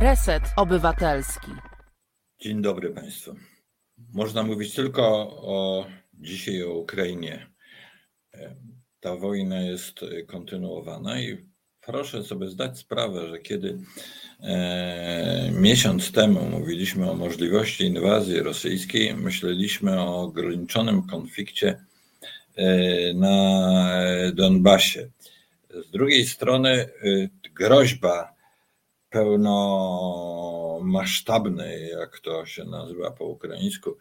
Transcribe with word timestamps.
Reset 0.00 0.42
Obywatelski. 0.56 1.50
Dzień 2.40 2.62
dobry 2.62 2.90
Państwu. 2.90 3.34
Można 4.12 4.42
mówić 4.42 4.74
tylko 4.74 5.02
o 5.42 5.86
dzisiaj 6.14 6.62
o 6.62 6.74
Ukrainie. 6.74 7.46
Ta 9.00 9.16
wojna 9.16 9.60
jest 9.60 10.00
kontynuowana 10.26 11.20
i 11.20 11.38
proszę 11.80 12.22
sobie 12.24 12.48
zdać 12.48 12.78
sprawę, 12.78 13.28
że 13.28 13.38
kiedy 13.38 13.78
e, 14.40 15.50
miesiąc 15.52 16.12
temu 16.12 16.44
mówiliśmy 16.44 17.10
o 17.10 17.14
możliwości 17.14 17.84
inwazji 17.84 18.40
rosyjskiej, 18.40 19.14
myśleliśmy 19.14 20.00
o 20.00 20.22
ograniczonym 20.22 21.02
konflikcie 21.02 21.84
e, 22.56 23.14
na 23.14 23.68
Donbasie. 24.34 25.10
Z 25.86 25.90
drugiej 25.90 26.26
strony 26.26 26.70
e, 26.70 26.88
groźba 27.54 28.39
pełnomasztabnej, 29.10 31.88
jak 31.88 32.20
to 32.20 32.46
się 32.46 32.64
nazywa 32.64 33.10
po 33.10 33.24
ukraińsku, 33.24 33.96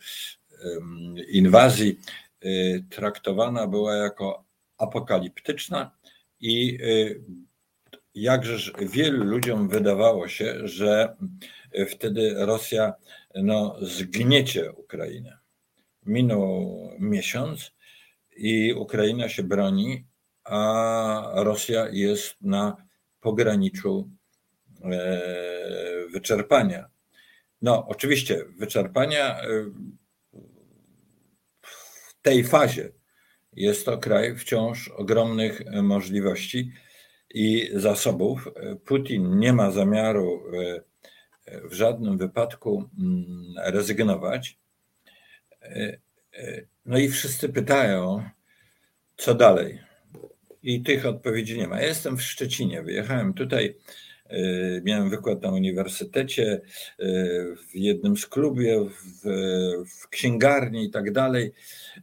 inwazji 1.28 2.00
y, 2.46 2.86
traktowana 2.90 3.68
była 3.68 3.96
jako 3.96 4.46
apokaliptyczna 4.78 5.92
i 6.40 6.78
y, 6.82 7.22
jakżeż 8.16 8.74
wielu 8.80 9.24
ludziom 9.24 9.70
wydawało 9.70 10.28
się, 10.28 10.68
że 10.68 11.16
wtedy 11.90 12.34
Rosja 12.38 12.94
no, 13.36 13.76
zgniecie 13.82 14.72
Ukrainę. 14.72 15.38
Minął 16.06 16.80
miesiąc 17.00 17.72
i 18.38 18.74
Ukraina 18.74 19.30
się 19.30 19.44
broni, 19.44 20.06
a 20.44 21.32
Rosja 21.36 21.88
jest 21.92 22.36
na 22.42 22.78
pograniczu 23.20 24.10
wyczerpania. 26.14 26.90
No, 27.62 27.88
oczywiście, 27.88 28.46
wyczerpania 28.58 29.42
e, 29.42 29.48
w 31.62 32.22
tej 32.22 32.44
fazie 32.44 32.92
jest 33.54 33.86
to 33.86 33.98
kraj 33.98 34.36
wciąż 34.36 34.88
ogromnych 34.88 35.62
możliwości 35.84 36.72
i 37.34 37.70
zasobów. 37.74 38.50
Putin 38.86 39.40
nie 39.40 39.54
ma 39.54 39.72
zamiaru 39.72 40.44
e, 40.54 41.70
w 41.70 41.74
żadnym 41.74 42.18
wypadku 42.18 42.90
mm, 43.00 43.54
rezygnować. 43.58 44.58
No 46.86 46.98
i 46.98 47.10
wszyscy 47.10 47.50
pytają, 47.50 48.24
co 49.18 49.36
dalej. 49.36 49.80
I 50.64 50.82
tych 50.84 51.06
odpowiedzi 51.06 51.58
nie 51.58 51.68
ma. 51.68 51.82
Ja 51.82 51.88
jestem 51.88 52.18
w 52.18 52.24
Szczecinie, 52.24 52.84
wyjechałem 52.84 53.34
tutaj 53.34 53.76
miałem 54.84 55.10
wykład 55.10 55.42
na 55.42 55.52
uniwersytecie, 55.52 56.62
y, 57.00 57.56
w 57.70 57.76
jednym 57.76 58.18
z 58.18 58.26
klubie, 58.26 58.90
w, 58.90 59.22
w 60.02 60.08
księgarni 60.10 60.86
i 60.86 60.92
tak 60.92 61.12
dalej. 61.12 61.52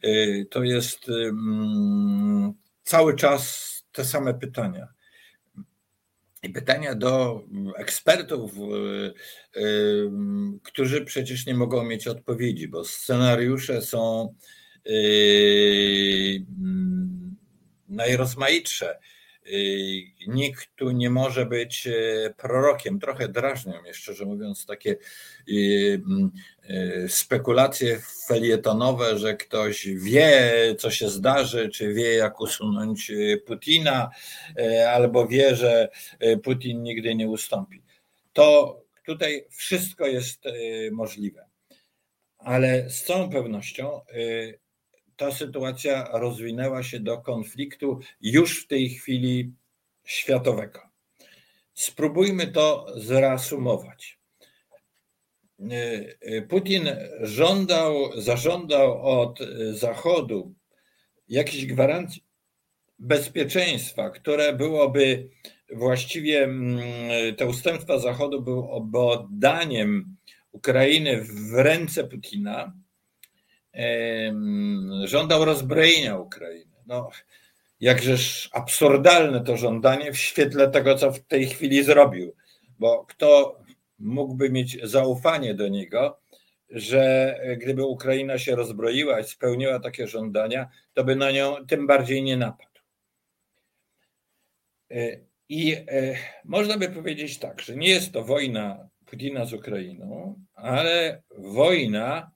Y, 0.05 0.47
to 0.51 0.65
jest 0.65 1.09
mm, 1.09 2.53
cały 2.83 3.17
czas 3.17 3.73
te 3.93 4.05
same 4.05 4.35
pytania. 4.35 4.89
I 6.43 6.49
pytania 6.51 6.95
do 6.95 7.43
ekspertów, 7.77 8.53
którzy 10.63 11.05
przecież 11.05 11.47
nie 11.47 11.55
mogą 11.55 11.85
mieć 11.85 12.09
odpowiedzi, 12.09 12.69
bo 12.69 12.85
scenariusze 12.85 13.83
są 13.83 14.35
mm, 16.47 17.37
najrozmaitsze 17.89 18.99
nikt 20.27 20.77
tu 20.77 20.91
nie 20.91 21.11
może 21.11 21.47
być 21.47 21.87
e, 21.87 22.35
prorokiem. 22.37 23.01
Trochę 23.01 23.29
drażnią 23.29 23.83
mnie, 23.83 23.95
szczerze 23.95 24.25
mówiąc, 24.25 24.67
takie 24.67 24.97
e, 26.69 27.09
spekulacje 27.09 28.01
felietonowe, 28.27 29.19
że 29.19 29.35
ktoś 29.35 29.89
wie, 29.89 30.53
co 30.79 30.91
się 30.91 31.09
zdarzy, 31.09 31.69
czy 31.69 31.95
wie, 31.95 32.15
jak 32.15 32.41
usunąć 32.41 33.13
Putina, 33.47 34.11
albo 34.89 35.27
wie, 35.27 35.57
że 35.57 35.89
Putin 36.43 36.83
nigdy 36.83 37.15
nie 37.15 37.29
ustąpi. 37.29 37.83
To 38.33 38.81
tutaj 39.07 39.47
wszystko 39.51 40.07
jest 40.07 40.45
możliwe. 40.93 41.47
Ale 42.39 42.91
z 42.91 43.03
całą 43.05 43.31
pewnością 43.31 44.01
ta 45.17 45.33
sytuacja 45.33 46.09
rozwinęła 46.13 46.83
się 46.83 47.01
do 47.01 47.19
konfliktu 47.19 48.01
już 48.21 48.65
w 48.65 48.67
tej 48.67 48.91
chwili 48.91 49.53
światowego. 50.05 50.81
Spróbujmy 51.75 52.47
to 52.47 52.87
zreasumować. 52.97 54.19
Putin 56.49 56.89
żądał, 57.21 58.21
zażądał 58.21 59.03
od 59.21 59.39
Zachodu 59.73 60.55
jakiejś 61.29 61.67
gwarancji 61.67 62.25
bezpieczeństwa, 62.99 64.11
które 64.11 64.53
byłoby 64.53 65.29
właściwie, 65.73 66.45
mm, 66.45 66.81
te 67.37 67.47
ustępstwa 67.47 67.99
Zachodu 67.99 68.43
byłyby 68.43 68.99
oddaniem 68.99 70.17
Ukrainy 70.53 71.25
w 71.25 71.55
ręce 71.55 72.05
Putina 72.05 72.73
żądał 75.05 75.45
rozbrojenia 75.45 76.19
Ukrainy. 76.19 76.77
No, 76.87 77.11
jakżeż 77.81 78.51
absurdalne 78.53 79.45
to 79.45 79.57
żądanie 79.57 80.13
w 80.13 80.19
świetle 80.19 80.71
tego, 80.71 80.95
co 80.95 81.13
w 81.13 81.21
tej 81.21 81.47
chwili 81.47 81.85
zrobił, 81.85 82.35
bo 82.79 83.05
kto 83.05 83.59
mógłby 83.99 84.51
mieć 84.51 84.79
zaufanie 84.83 85.55
do 85.55 85.69
niego, 85.69 86.19
że 86.71 87.35
gdyby 87.59 87.85
Ukraina 87.85 88.39
się 88.39 88.57
rozbroiła 88.57 89.21
i 89.21 89.25
spełniła 89.25 89.81
takie 89.81 90.09
żądania, 90.09 90.69
to 90.95 91.05
by 91.05 91.17
na 91.17 91.31
nią 91.31 91.67
tym 91.67 91.87
bardziej 91.87 92.23
nie 92.23 92.37
napadł. 92.37 92.81
E, 94.91 95.21
I 95.49 95.73
e, 95.73 96.17
można 96.45 96.79
by 96.79 96.89
powiedzieć 96.89 97.39
tak, 97.39 97.61
że 97.61 97.77
nie 97.77 97.89
jest 97.89 98.13
to 98.13 98.25
wojna 98.25 98.89
Putina 99.07 99.45
z 99.45 99.53
Ukrainą, 99.53 100.41
ale 100.55 101.23
wojna 101.39 102.36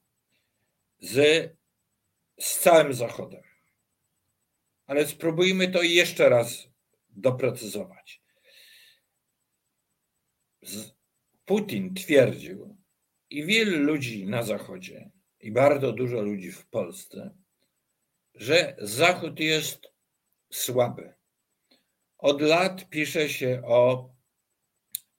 z, 1.00 1.50
z 2.40 2.58
całym 2.58 2.94
Zachodem. 2.94 3.42
Ale 4.86 5.06
spróbujmy 5.06 5.68
to 5.68 5.82
jeszcze 5.82 6.28
raz 6.28 6.68
doprecyzować. 7.08 8.22
Putin 11.44 11.94
twierdził, 11.94 12.76
i 13.30 13.44
wielu 13.44 13.78
ludzi 13.78 14.26
na 14.26 14.42
Zachodzie, 14.42 15.10
i 15.40 15.52
bardzo 15.52 15.92
dużo 15.92 16.22
ludzi 16.22 16.52
w 16.52 16.66
Polsce, 16.66 17.34
że 18.34 18.76
Zachód 18.78 19.40
jest 19.40 19.92
słaby. 20.52 21.14
Od 22.18 22.40
lat 22.40 22.88
pisze 22.88 23.28
się 23.28 23.62
o 23.64 24.10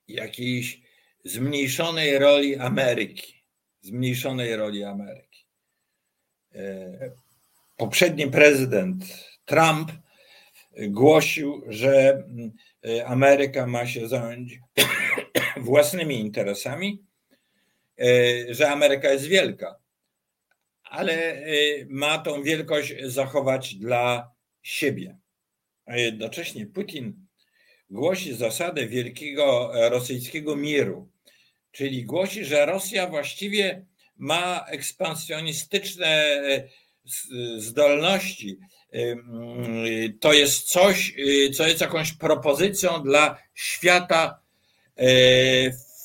jakiejś 0.08 0.82
zmniejszonej 1.26 2.20
roli 2.20 2.56
Ameryki. 2.56 3.44
Zmniejszonej 3.82 4.56
roli 4.56 4.84
Ameryki. 4.84 5.31
E, 6.56 7.12
poprzedni 7.78 8.28
prezydent 8.28 9.04
Trump 9.46 9.92
głosił, 10.88 11.64
że 11.68 12.24
e, 12.86 13.06
Ameryka 13.06 13.68
ma 13.68 13.88
się 13.88 14.08
zająć 14.08 14.60
własnymi 15.58 16.20
interesami, 16.20 17.04
e, 18.00 18.54
że 18.54 18.70
Ameryka 18.70 19.12
jest 19.12 19.26
wielka, 19.26 19.76
ale 20.84 21.42
ma 21.90 22.18
tą 22.18 22.44
wielkość 22.44 22.94
zachować 23.04 23.76
dla 23.76 24.32
siebie. 24.62 25.18
A 25.86 25.98
jednocześnie 25.98 26.66
Putin 26.66 27.28
głosi 27.90 28.36
zasadę 28.36 28.88
wielkiego 28.88 29.72
rosyjskiego 29.90 30.56
miru, 30.56 31.10
czyli 31.72 32.06
głosi, 32.06 32.46
że 32.46 32.66
Rosja 32.66 33.08
właściwie 33.08 33.86
ma 34.22 34.66
ekspansjonistyczne 34.68 36.08
e, 36.08 36.70
zdolności. 37.58 38.60
E, 38.94 39.00
to 40.20 40.34
jest 40.34 40.70
coś, 40.70 41.16
e, 41.18 41.50
co 41.50 41.68
jest 41.68 41.82
jakąś 41.82 42.14
propozycją 42.14 43.04
dla 43.04 43.38
świata 43.54 44.42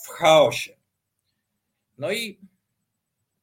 w 0.05 0.09
chaosie. 0.09 0.77
No 1.99 2.13
i, 2.13 2.41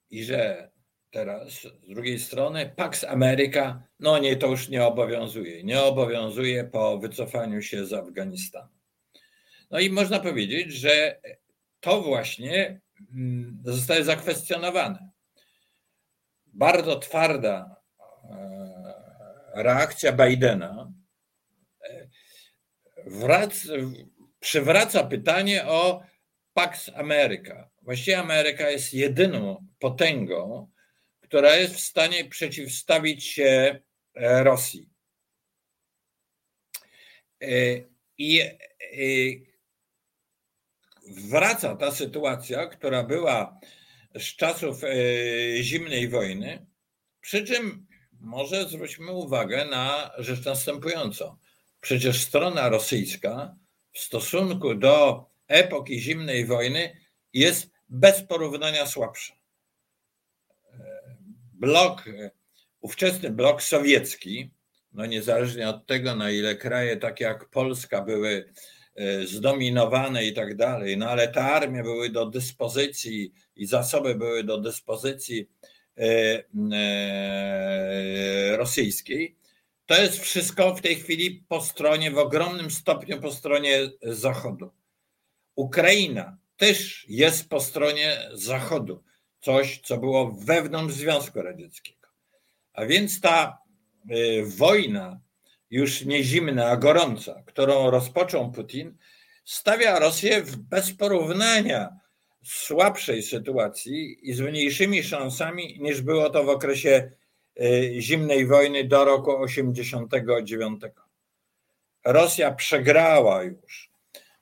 i 0.09 0.23
że 0.23 0.71
teraz 1.11 1.53
z 1.53 1.87
drugiej 1.87 2.19
strony 2.19 2.73
Pax 2.75 3.03
America, 3.03 3.83
no 3.99 4.17
nie, 4.17 4.35
to 4.35 4.47
już 4.47 4.69
nie 4.69 4.85
obowiązuje. 4.85 5.63
Nie 5.63 5.81
obowiązuje 5.81 6.63
po 6.63 6.97
wycofaniu 6.97 7.61
się 7.61 7.85
z 7.85 7.93
Afganistanu. 7.93 8.69
No 9.71 9.79
i 9.79 9.89
można 9.89 10.19
powiedzieć, 10.19 10.73
że 10.73 11.21
to 11.79 12.01
właśnie 12.01 12.81
Mm, 13.11 13.61
zostaje 13.65 14.03
zakwestionowane. 14.03 15.09
Bardzo 16.45 16.99
twarda 16.99 17.75
e, 18.31 19.63
reakcja 19.63 20.11
Bidena 20.11 20.91
e, 21.89 22.07
wrac, 23.05 23.67
przywraca 24.39 25.03
pytanie 25.03 25.65
o 25.67 26.03
Pax 26.53 26.91
Ameryka. 26.95 27.69
Właściwie 27.81 28.19
Ameryka 28.19 28.69
jest 28.69 28.93
jedyną 28.93 29.67
potęgą, 29.79 30.69
która 31.21 31.55
jest 31.55 31.75
w 31.75 31.79
stanie 31.79 32.25
przeciwstawić 32.25 33.23
się 33.23 33.79
e, 34.15 34.43
Rosji. 34.43 34.89
I 38.17 38.41
wraca 41.07 41.75
ta 41.75 41.91
sytuacja, 41.91 42.67
która 42.67 43.03
była 43.03 43.59
z 44.19 44.35
czasów 44.35 44.81
zimnej 45.61 46.07
wojny, 46.07 46.65
przy 47.21 47.43
czym 47.43 47.87
może 48.19 48.69
zwróćmy 48.69 49.11
uwagę 49.11 49.65
na 49.65 50.11
rzecz 50.17 50.45
następującą. 50.45 51.37
Przecież 51.81 52.21
strona 52.21 52.69
rosyjska 52.69 53.55
w 53.91 53.99
stosunku 53.99 54.75
do 54.75 55.25
epoki 55.47 55.99
zimnej 55.99 56.45
wojny 56.45 56.97
jest 57.33 57.71
bez 57.89 58.23
porównania 58.23 58.85
słabsza. 58.85 59.33
Blok, 61.53 62.03
ówczesny 62.81 63.29
blok 63.29 63.63
sowiecki, 63.63 64.51
no 64.93 65.05
niezależnie 65.05 65.69
od 65.69 65.85
tego, 65.85 66.15
na 66.15 66.31
ile 66.31 66.55
kraje 66.55 66.97
takie 66.97 67.23
jak 67.23 67.49
Polska 67.49 68.01
były 68.01 68.29
e, 68.29 68.53
zdominowane 69.25 70.25
i 70.25 70.33
tak 70.33 70.55
dalej, 70.55 70.97
no 70.97 71.09
ale 71.09 71.27
te 71.27 71.41
armie 71.41 71.83
były 71.83 72.09
do 72.09 72.25
dyspozycji 72.25 73.33
i 73.55 73.65
zasoby 73.65 74.15
były 74.15 74.43
do 74.43 74.57
dyspozycji 74.57 75.49
e, 75.97 76.43
e, 76.73 78.57
rosyjskiej, 78.57 79.35
to 79.85 80.01
jest 80.01 80.19
wszystko 80.19 80.75
w 80.75 80.81
tej 80.81 80.95
chwili 80.95 81.45
po 81.47 81.61
stronie, 81.61 82.11
w 82.11 82.17
ogromnym 82.17 82.71
stopniu 82.71 83.21
po 83.21 83.31
stronie 83.31 83.89
Zachodu. 84.01 84.71
Ukraina 85.55 86.37
też 86.57 87.05
jest 87.09 87.49
po 87.49 87.59
stronie 87.59 88.29
Zachodu, 88.33 89.03
coś, 89.41 89.81
co 89.81 89.97
było 89.97 90.31
wewnątrz 90.31 90.95
Związku 90.95 91.41
Radzieckiego. 91.41 92.07
A 92.73 92.85
więc 92.85 93.21
ta 93.21 93.57
wojna, 94.43 95.19
już 95.73 96.05
nie 96.05 96.23
zimna, 96.23 96.65
a 96.65 96.77
gorąca, 96.77 97.43
którą 97.45 97.91
rozpoczął 97.91 98.51
Putin, 98.51 98.97
stawia 99.45 99.99
Rosję 99.99 100.41
w 100.41 100.55
bez 100.55 100.93
porównania 100.93 101.89
słabszej 102.43 103.23
sytuacji 103.23 104.29
i 104.29 104.33
z 104.33 104.39
mniejszymi 104.41 105.03
szansami 105.03 105.79
niż 105.81 106.01
było 106.01 106.29
to 106.29 106.43
w 106.43 106.49
okresie 106.49 107.11
y, 107.61 107.95
zimnej 107.99 108.47
wojny 108.47 108.83
do 108.83 109.05
roku 109.05 109.37
89. 109.37 110.81
Rosja 112.05 112.51
przegrała 112.51 113.43
już 113.43 113.91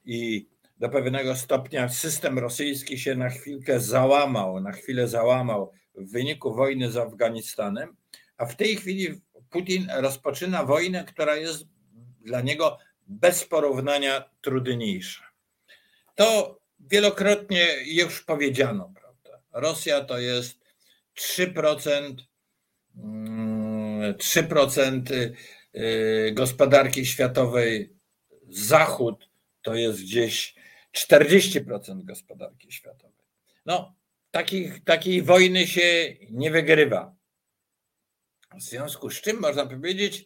i 0.05 0.47
do 0.77 0.89
pewnego 0.89 1.35
stopnia 1.35 1.89
system 1.89 2.39
rosyjski 2.39 2.99
się 2.99 3.15
na 3.15 3.29
chwilkę 3.29 3.79
załamał, 3.79 4.59
na 4.59 4.71
chwilę 4.71 5.07
załamał 5.07 5.71
w 5.95 6.11
wyniku 6.11 6.53
wojny 6.53 6.91
z 6.91 6.97
Afganistanem, 6.97 7.95
a 8.37 8.45
w 8.45 8.55
tej 8.55 8.75
chwili 8.75 9.21
Putin 9.51 9.87
rozpoczyna 9.93 10.63
wojnę, 10.63 11.03
która 11.03 11.35
jest 11.35 11.63
dla 12.21 12.41
niego 12.41 12.77
bez 13.07 13.45
porównania 13.45 14.29
trudniejsza. 14.41 15.31
To 16.15 16.59
wielokrotnie 16.79 17.67
już 17.85 18.23
powiedziano, 18.23 18.93
prawda? 18.95 19.41
Rosja 19.51 20.01
to 20.01 20.19
jest 20.19 20.59
3%, 21.17 22.15
3% 22.95 25.01
mm, 25.13 25.33
y, 25.75 26.31
gospodarki 26.33 27.05
światowej, 27.05 27.93
Zachód 28.49 29.29
to 29.61 29.75
jest 29.75 30.01
gdzieś 30.01 30.55
40% 30.97 32.03
gospodarki 32.03 32.71
światowej. 32.71 33.25
No, 33.65 33.95
takich, 34.31 34.83
takiej 34.83 35.21
wojny 35.21 35.67
się 35.67 36.15
nie 36.29 36.51
wygrywa. 36.51 37.15
W 38.57 38.61
związku 38.61 39.09
z 39.09 39.21
czym 39.21 39.39
można 39.39 39.65
powiedzieć, 39.65 40.25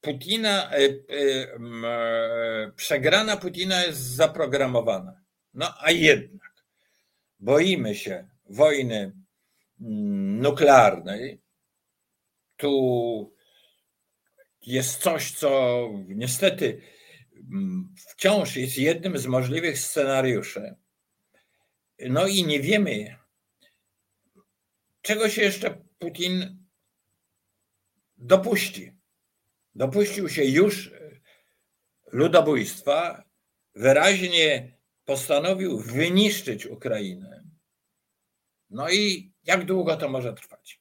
Putina, 0.00 0.70
e, 0.70 0.76
e, 0.76 0.90
e, 1.84 2.72
przegrana 2.76 3.36
Putina 3.36 3.84
jest 3.84 4.00
zaprogramowana. 4.00 5.20
No 5.54 5.74
a 5.80 5.90
jednak 5.90 6.64
boimy 7.40 7.94
się 7.94 8.28
wojny 8.50 9.12
mm, 9.80 10.40
nuklearnej. 10.40 11.40
Tu 12.56 13.34
jest 14.62 15.02
coś, 15.02 15.32
co 15.32 15.80
niestety 16.08 16.80
wciąż 18.08 18.56
jest 18.56 18.78
jednym 18.78 19.18
z 19.18 19.26
możliwych 19.26 19.78
scenariuszy. 19.78 20.74
No 21.98 22.26
i 22.26 22.44
nie 22.44 22.60
wiemy, 22.60 23.16
czego 25.02 25.28
się 25.28 25.42
jeszcze 25.42 25.84
Putin 25.98 26.63
dopuści. 28.16 28.92
Dopuścił 29.74 30.28
się 30.28 30.44
już 30.44 30.90
ludobójstwa, 32.12 33.24
wyraźnie 33.74 34.78
postanowił 35.04 35.78
wyniszczyć 35.78 36.66
Ukrainę. 36.66 37.44
No 38.70 38.90
i 38.90 39.32
jak 39.44 39.64
długo 39.64 39.96
to 39.96 40.08
może 40.08 40.32
trwać? 40.32 40.80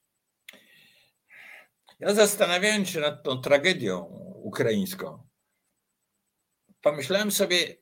Ja 2.00 2.13
zastanawiając 2.13 2.89
się 2.89 3.00
nad 3.00 3.24
tą 3.24 3.41
tragedią 3.41 4.00
ukraińską, 4.44 5.27
pomyślałem 6.81 7.31
sobie 7.31 7.75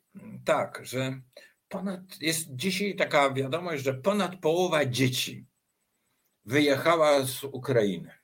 tak, 0.46 0.80
że 0.86 1.22
ponad, 1.68 2.02
jest 2.22 2.56
dzisiaj 2.56 2.96
taka 2.96 3.34
wiadomość, 3.34 3.84
że 3.84 3.94
ponad 3.94 4.40
połowa 4.40 4.86
dzieci 4.86 5.46
wyjechała 6.46 7.24
z 7.24 7.44
Ukrainy. 7.44 8.21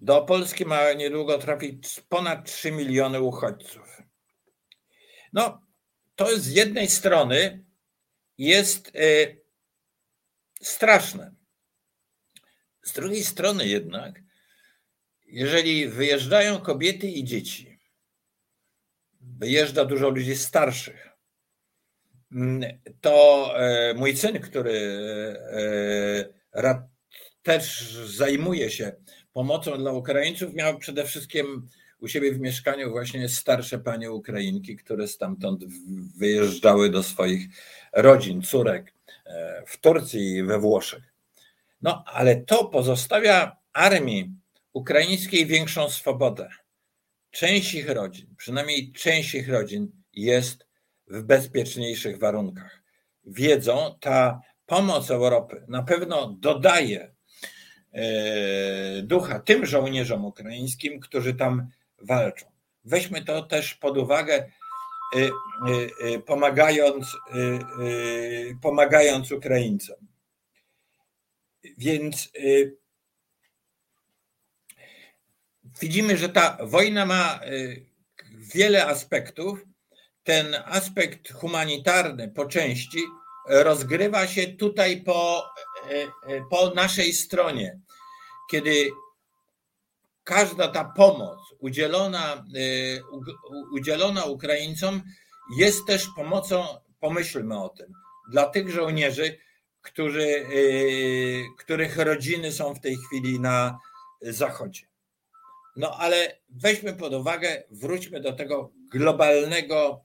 Do 0.00 0.22
Polski 0.22 0.64
ma 0.64 0.92
niedługo 0.92 1.38
trafić 1.38 2.00
ponad 2.08 2.46
3 2.46 2.72
miliony 2.72 3.20
uchodźców. 3.20 4.02
No, 5.32 5.66
to 6.16 6.38
z 6.38 6.48
jednej 6.48 6.88
strony 6.88 7.64
jest 8.38 8.88
y, 8.96 9.42
straszne. 10.62 11.34
Z 12.82 12.92
drugiej 12.92 13.24
strony 13.24 13.66
jednak, 13.66 14.20
jeżeli 15.26 15.88
wyjeżdżają 15.88 16.60
kobiety 16.60 17.06
i 17.06 17.24
dzieci, 17.24 17.80
wyjeżdża 19.20 19.84
dużo 19.84 20.08
ludzi 20.08 20.36
starszych. 20.36 21.08
Mm, 22.32 22.80
to 23.00 23.46
e, 23.56 23.94
mój 23.94 24.16
syn, 24.16 24.40
który 24.40 24.72
e, 26.52 26.88
też 27.42 27.92
zajmuje 28.06 28.70
się 28.70 28.92
pomocą 29.32 29.78
dla 29.78 29.92
Ukraińców, 29.92 30.54
miał 30.54 30.78
przede 30.78 31.04
wszystkim 31.04 31.68
u 32.00 32.08
siebie 32.08 32.32
w 32.32 32.40
mieszkaniu 32.40 32.90
właśnie 32.90 33.28
starsze 33.28 33.78
panie 33.78 34.12
Ukrainki, 34.12 34.76
które 34.76 35.08
stamtąd 35.08 35.64
wyjeżdżały 36.16 36.90
do 36.90 37.02
swoich 37.02 37.46
rodzin, 37.92 38.42
córek 38.42 38.94
e, 39.26 39.62
w 39.66 39.80
Turcji 39.80 40.32
i 40.36 40.42
we 40.42 40.58
Włoszech. 40.58 41.14
No, 41.82 42.04
ale 42.06 42.36
to 42.36 42.64
pozostawia 42.64 43.56
armii 43.72 44.34
ukraińskiej 44.72 45.46
większą 45.46 45.90
swobodę 45.90 46.48
część 47.30 47.74
ich 47.74 47.90
rodzin, 47.90 48.34
przynajmniej 48.36 48.92
część 48.92 49.34
ich 49.34 49.48
rodzin 49.48 49.92
jest 50.12 50.66
w 51.06 51.22
bezpieczniejszych 51.22 52.18
warunkach. 52.18 52.82
Wiedzą, 53.24 53.94
ta 54.00 54.40
pomoc 54.66 55.10
Europy 55.10 55.64
na 55.68 55.82
pewno 55.82 56.36
dodaje 56.40 57.14
ducha 59.02 59.40
tym 59.40 59.66
żołnierzom 59.66 60.24
ukraińskim, 60.24 61.00
którzy 61.00 61.34
tam 61.34 61.70
walczą. 62.02 62.46
Weźmy 62.84 63.24
to 63.24 63.42
też 63.42 63.74
pod 63.74 63.98
uwagę, 63.98 64.34
e, 64.34 65.18
e, 65.18 66.18
pomagając, 66.18 67.16
pomagając 68.62 69.32
Ukraińcom. 69.32 69.96
Więc 71.78 72.32
widzimy, 75.80 76.16
że 76.16 76.28
ta 76.28 76.58
wojna 76.62 77.06
ma 77.06 77.40
wiele 78.54 78.86
aspektów. 78.86 79.66
Ten 80.24 80.56
aspekt 80.64 81.32
humanitarny 81.32 82.28
po 82.28 82.46
części 82.46 82.98
rozgrywa 83.46 84.26
się 84.26 84.46
tutaj 84.46 85.02
po, 85.02 85.50
po 86.50 86.70
naszej 86.70 87.12
stronie, 87.12 87.78
kiedy 88.50 88.90
każda 90.24 90.68
ta 90.68 90.84
pomoc 90.84 91.38
udzielona, 91.58 92.44
udzielona 93.72 94.24
Ukraińcom 94.24 95.02
jest 95.56 95.86
też 95.86 96.08
pomocą, 96.16 96.66
pomyślmy 97.00 97.62
o 97.62 97.68
tym, 97.68 97.92
dla 98.30 98.48
tych 98.48 98.70
żołnierzy, 98.70 99.38
którzy, 99.82 100.46
których 101.58 101.96
rodziny 101.96 102.52
są 102.52 102.74
w 102.74 102.80
tej 102.80 102.96
chwili 102.96 103.40
na 103.40 103.78
Zachodzie. 104.22 104.82
No 105.76 105.96
ale 105.98 106.38
weźmy 106.48 106.94
pod 106.94 107.14
uwagę, 107.14 107.62
wróćmy 107.70 108.20
do 108.20 108.32
tego 108.32 108.72
globalnego 108.92 110.04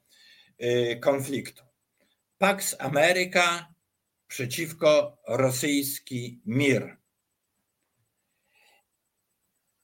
konfliktu. 1.01 1.63
Pax 2.37 2.75
America 2.79 3.74
przeciwko 4.27 5.17
rosyjski 5.27 6.41
mir. 6.45 6.97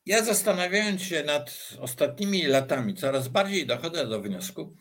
Ja 0.06 0.24
zastanawiając 0.24 1.02
się 1.02 1.24
nad 1.24 1.70
ostatnimi 1.80 2.44
latami, 2.44 2.96
coraz 2.96 3.28
bardziej 3.28 3.66
dochodzę 3.66 4.08
do 4.08 4.22
wniosku, 4.22 4.76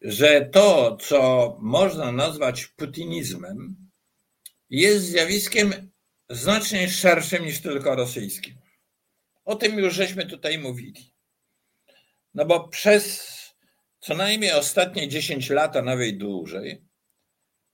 że 0.00 0.48
to, 0.52 0.96
co 0.96 1.56
można 1.60 2.12
nazwać 2.12 2.66
putinizmem, 2.66 3.90
jest 4.70 5.04
zjawiskiem 5.04 5.90
znacznie 6.30 6.88
szerszym 6.88 7.44
niż 7.44 7.60
tylko 7.60 7.94
rosyjskim. 7.94 8.54
O 9.44 9.54
tym 9.54 9.78
już 9.78 9.94
żeśmy 9.94 10.26
tutaj 10.26 10.58
mówili. 10.58 11.14
No 12.34 12.44
bo 12.44 12.68
przez 12.68 13.30
co 14.00 14.14
najmniej 14.14 14.52
ostatnie 14.52 15.08
10 15.08 15.50
lat, 15.50 15.76
a 15.76 15.82
nawet 15.82 16.18
dłużej, 16.18 16.89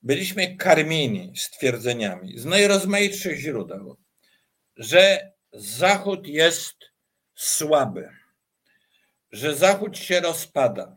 byliśmy 0.02 0.56
karmieni 0.56 1.32
stwierdzeniami 1.36 2.38
z 2.38 2.44
najrozmaitszych 2.44 3.38
źródeł, 3.38 3.96
że 4.76 5.32
Zachód 5.52 6.26
jest 6.26 6.76
słaby, 7.34 8.08
że 9.32 9.54
Zachód 9.54 9.98
się 9.98 10.20
rozpada, 10.20 10.96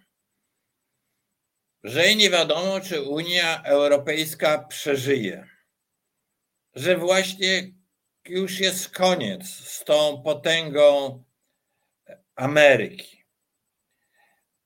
że 1.84 2.15
nie 2.15 2.29
wiadomo, 2.29 2.82
czy 2.82 3.01
Unia 3.01 3.63
Europejska 3.63 4.58
przeżyje, 4.63 5.48
że 6.75 6.98
właśnie 6.98 7.72
już 8.25 8.60
jest 8.60 8.89
koniec 8.89 9.48
z 9.48 9.84
tą 9.84 10.22
potęgą 10.22 11.24
Ameryki, 12.36 13.25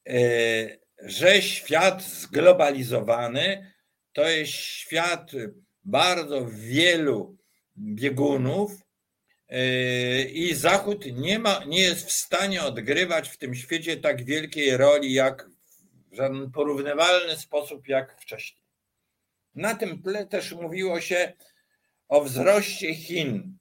e, 0.07 0.13
że 0.99 1.41
świat 1.41 2.03
zglobalizowany 2.03 3.72
to 4.13 4.29
jest 4.29 4.51
świat 4.51 5.31
bardzo 5.83 6.45
wielu 6.45 7.37
biegunów 7.77 8.71
e, 9.49 10.23
i 10.23 10.55
Zachód 10.55 11.05
nie, 11.05 11.39
ma, 11.39 11.63
nie 11.67 11.81
jest 11.81 12.05
w 12.07 12.11
stanie 12.11 12.63
odgrywać 12.63 13.29
w 13.29 13.37
tym 13.37 13.55
świecie 13.55 13.97
tak 13.97 14.25
wielkiej 14.25 14.77
roli 14.77 15.13
jak 15.13 15.49
w 16.11 16.15
żaden 16.15 16.51
porównywalny 16.51 17.37
sposób 17.37 17.87
jak 17.87 18.21
wcześniej. 18.21 18.63
Na 19.55 19.75
tym 19.75 20.01
tle 20.01 20.25
też 20.25 20.51
mówiło 20.53 21.01
się 21.01 21.33
o 22.07 22.21
wzroście 22.21 22.95
Chin. 22.95 23.57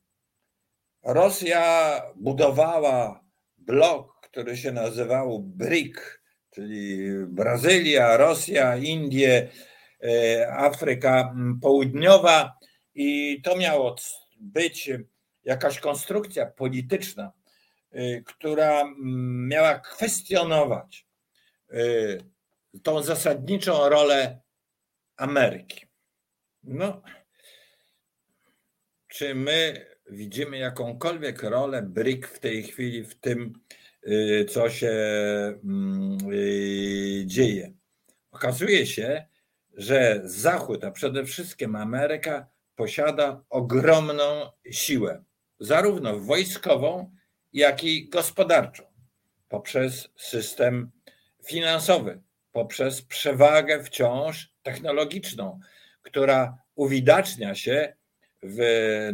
Rosja 1.04 2.02
budowała 2.16 3.24
blok, 3.58 4.20
który 4.20 4.56
się 4.56 4.72
nazywał 4.72 5.40
BRIC, 5.40 5.96
czyli 6.50 7.08
Brazylia, 7.26 8.16
Rosja, 8.16 8.76
Indie, 8.76 9.48
Afryka 10.50 11.34
Południowa, 11.62 12.58
i 12.94 13.40
to 13.42 13.56
miało 13.56 13.96
być 14.40 14.90
jakaś 15.44 15.80
konstrukcja 15.80 16.46
polityczna, 16.46 17.32
e, 17.90 18.20
która 18.20 18.94
miała 19.48 19.78
kwestionować 19.78 21.06
e, 21.70 21.78
tą 22.82 23.02
zasadniczą 23.02 23.88
rolę 23.88 24.40
Ameryki. 25.16 25.86
No, 26.62 27.02
czy 29.08 29.34
my 29.34 29.86
widzimy 30.10 30.58
jakąkolwiek 30.58 31.42
rolę 31.42 31.82
BRIC 31.82 32.26
w 32.26 32.38
tej 32.38 32.62
chwili 32.62 33.04
w 33.04 33.14
tym, 33.14 33.52
y, 34.06 34.46
co 34.50 34.70
się 34.70 34.92
y, 36.32 37.22
dzieje? 37.26 37.72
Okazuje 38.30 38.86
się, 38.86 39.26
że 39.76 40.20
Zachód, 40.24 40.84
a 40.84 40.90
przede 40.90 41.24
wszystkim 41.24 41.76
Ameryka, 41.76 42.46
posiada 42.76 43.44
ogromną 43.50 44.50
siłę, 44.70 45.24
zarówno 45.60 46.18
wojskową, 46.18 47.14
jak 47.52 47.84
i 47.84 48.08
gospodarczą, 48.08 48.82
poprzez 49.48 50.08
system 50.16 50.90
finansowy, 51.44 52.22
poprzez 52.52 53.02
przewagę 53.02 53.84
wciąż 53.84 54.52
technologiczną, 54.62 55.60
która 56.02 56.58
uwidacznia 56.74 57.54
się 57.54 57.96
w 58.42 58.60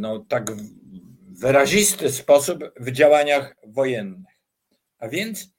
no, 0.01 0.19
tak 0.19 0.47
wyrazisty 1.29 2.13
sposób 2.13 2.65
w 2.81 2.91
działaniach 2.91 3.57
wojennych. 3.67 4.35
A 4.99 5.09
więc 5.09 5.58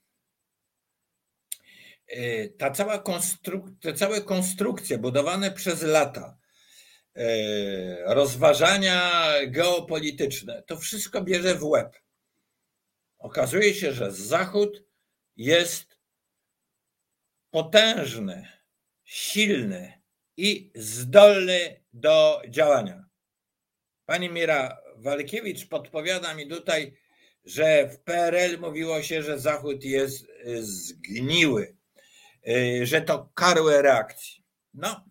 ta 2.57 2.71
cała 2.71 2.97
konstruk- 2.97 3.79
te 3.81 3.93
całe 3.93 4.21
konstrukcje 4.21 4.97
budowane 4.97 5.51
przez 5.51 5.81
lata, 5.81 6.37
e, 7.15 8.13
rozważania 8.13 9.11
geopolityczne, 9.47 10.63
to 10.67 10.77
wszystko 10.77 11.21
bierze 11.21 11.55
w 11.55 11.63
łeb. 11.63 11.95
Okazuje 13.17 13.73
się, 13.73 13.93
że 13.93 14.11
Zachód 14.11 14.83
jest 15.35 15.97
potężny, 17.51 18.47
silny 19.03 20.01
i 20.37 20.71
zdolny 20.75 21.83
do 21.93 22.41
działania. 22.49 23.05
Pani 24.05 24.29
Mira 24.29 24.81
Walkiewicz 24.95 25.67
podpowiada 25.67 26.33
mi 26.33 26.47
tutaj, 26.47 26.97
że 27.45 27.89
w 27.89 27.99
PRL 27.99 28.59
mówiło 28.59 29.01
się, 29.01 29.23
że 29.23 29.39
Zachód 29.39 29.83
jest 29.83 30.29
y, 30.29 30.65
zgniły, 30.65 31.78
że 32.83 33.01
to 33.01 33.29
karłe 33.33 33.81
reakcji. 33.81 34.43
No, 34.73 35.05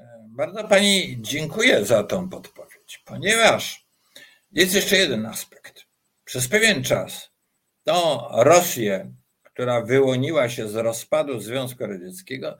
y, 0.00 0.02
bardzo 0.28 0.68
Pani 0.68 1.16
dziękuję 1.20 1.84
za 1.84 2.04
tą 2.04 2.28
podpowiedź, 2.28 3.02
ponieważ 3.04 3.86
jest 4.52 4.74
jeszcze 4.74 4.96
jeden 4.96 5.26
aspekt. 5.26 5.86
Przez 6.24 6.48
pewien 6.48 6.84
czas 6.84 7.30
to 7.84 8.28
Rosję, 8.32 9.14
która 9.42 9.80
wyłoniła 9.80 10.48
się 10.48 10.68
z 10.68 10.74
rozpadu 10.74 11.40
Związku 11.40 11.86
Radzieckiego, 11.86 12.58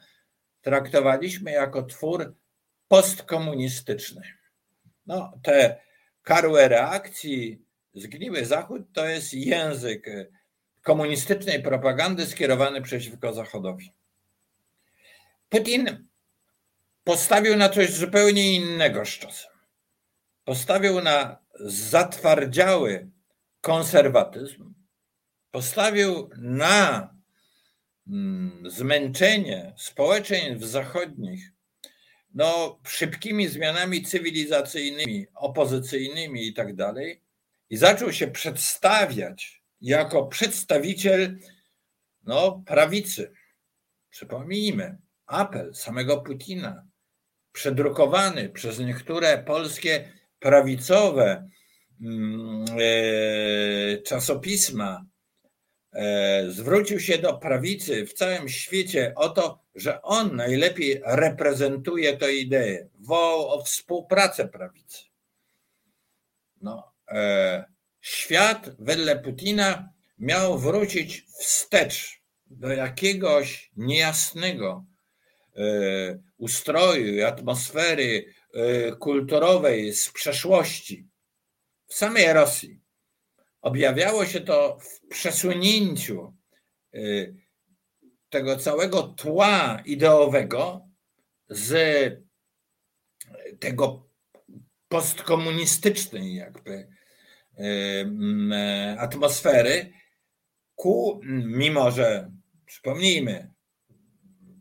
traktowaliśmy 0.61 1.51
jako 1.51 1.83
twór 1.83 2.35
postkomunistyczny. 2.89 4.23
No, 5.07 5.41
te 5.43 5.81
karłe 6.23 6.69
reakcji, 6.69 7.67
zgniły 7.95 8.45
Zachód 8.45 8.83
to 8.93 9.07
jest 9.07 9.35
język 9.35 10.07
komunistycznej 10.87 11.63
propagandy 11.63 12.27
skierowany 12.27 12.83
przeciwko 12.83 13.33
Zachodowi. 13.33 13.93
Putin 15.49 16.09
postawił 17.05 17.57
na 17.57 17.69
coś 17.69 17.91
zupełnie 17.91 18.55
innego 18.55 19.05
z 19.05 19.09
czasem. 19.09 19.51
Postawił 20.45 21.01
na 21.01 21.39
zatwardziały 21.61 23.11
konserwatyzm, 23.61 24.75
postawił 25.51 26.31
na 26.37 27.15
mm, 28.09 28.71
zmęczenie 28.71 29.75
społeczeństw 29.77 30.65
zachodnich 30.65 31.53
no, 32.35 32.79
szybkimi 32.87 33.49
zmianami 33.49 34.03
cywilizacyjnymi, 34.03 35.27
opozycyjnymi 35.35 36.47
i 36.47 36.55
tak 36.55 36.75
dalej, 36.75 37.23
i 37.71 37.77
zaczął 37.77 38.13
się 38.13 38.27
przedstawiać 38.29 39.56
jako 39.81 40.27
przedstawiciel 40.27 41.39
no, 42.25 42.63
prawicy. 42.67 43.33
Przypomnijmy, 44.11 44.99
apel 45.27 45.75
samego 45.75 46.21
Putina, 46.21 46.87
przedrukowany 47.53 48.49
przez 48.49 48.79
niektóre 48.79 49.39
polskie 49.39 50.13
prawicowe 50.39 51.49
mm, 52.01 52.65
e, 52.81 53.99
czasopisma, 54.03 55.05
e, 55.93 56.45
zwrócił 56.51 57.01
się 57.01 57.19
do 57.19 57.35
prawicy 57.35 58.07
w 58.07 58.13
całym 58.13 58.49
świecie 58.49 59.13
o 59.17 59.29
to, 59.29 59.63
że 59.75 60.03
on 60.03 60.37
najlepiej 60.37 61.03
reprezentuje 61.05 62.17
tę 62.17 62.33
ideę. 62.33 62.89
Wołał 62.95 63.49
o 63.49 63.65
współpracę 63.65 64.49
prawicy. 64.49 65.05
No, 66.61 66.93
e, 67.09 67.65
świat 68.07 68.71
wedle 68.79 69.19
Putina 69.19 69.93
miał 70.19 70.59
wrócić 70.59 71.27
wstecz 71.39 72.23
do 72.47 72.69
jakiegoś 72.69 73.71
niejasnego 73.77 74.85
e, 75.57 76.19
ustroju 76.37 77.27
atmosfery 77.27 78.25
e, 78.55 78.93
kulturowej 78.93 79.93
z 79.93 80.13
przeszłości 80.13 81.09
w 81.87 81.95
samej 81.95 82.33
Rosji. 82.33 82.81
Objawiało 83.61 84.27
się 84.27 84.41
to 84.41 84.79
w 84.79 85.09
przesunięciu 85.09 86.37
e, 86.95 86.99
tego 88.29 88.57
całego 88.57 89.03
tła 89.03 89.83
ideowego 89.85 90.89
z 91.49 92.13
tego 93.61 94.09
postkomunistycznej 94.89 96.35
jakby 96.35 96.96
atmosfery 98.99 99.93
ku, 100.75 101.21
mimo 101.45 101.91
że 101.91 102.31
przypomnijmy, 102.67 103.51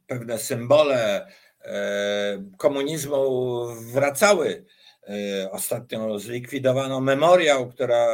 pewne 0.08 0.38
symbole 0.38 1.28
komunizmu 2.58 3.66
wracały. 3.76 4.66
Ostatnio 5.52 6.20
zlikwidowano 6.20 7.02
memoriał, 7.02 7.70
która 7.70 8.08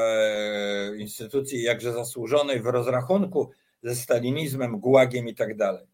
instytucji 0.97 1.63
jakże 1.63 1.93
zasłużonej 1.93 2.61
w 2.61 2.65
rozrachunku 2.65 3.51
ze 3.83 3.95
stalinizmem, 3.95 4.79
gułagiem 4.79 5.27
i 5.27 5.35
tak 5.35 5.57
dalej. 5.57 5.87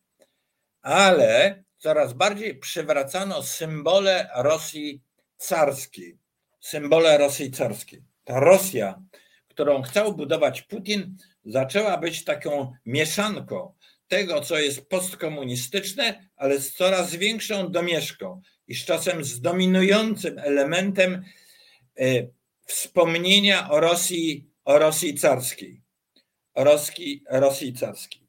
Ale 0.81 1.63
coraz 1.77 2.13
bardziej 2.13 2.59
przywracano 2.59 3.43
symbole 3.43 4.29
Rosji 4.35 5.01
carskiej. 5.37 6.17
Symbole 6.59 7.17
Rosji 7.17 7.51
carskiej. 7.51 8.03
Ta 8.27 8.39
Rosja, 8.39 9.01
którą 9.47 9.81
chciał 9.81 10.15
budować 10.15 10.61
Putin, 10.61 11.17
zaczęła 11.45 11.97
być 11.97 12.23
taką 12.23 12.73
mieszanką 12.85 13.73
tego, 14.07 14.41
co 14.41 14.59
jest 14.59 14.89
postkomunistyczne, 14.89 16.29
ale 16.35 16.59
z 16.59 16.73
coraz 16.73 17.15
większą 17.15 17.71
domieszką 17.71 18.41
i 18.67 18.75
z 18.75 18.85
czasem 18.85 19.23
z 19.23 19.41
dominującym 19.41 20.39
elementem 20.39 21.23
e, 21.99 22.27
wspomnienia 22.65 23.69
o 23.69 23.79
Rosji, 23.79 24.49
o 24.65 24.79
Rosji 24.79 25.13
carskiej. 25.13 25.81
O 26.53 26.63
Rosji, 26.63 27.23
Rosji 27.29 27.73
carskiej. 27.73 28.27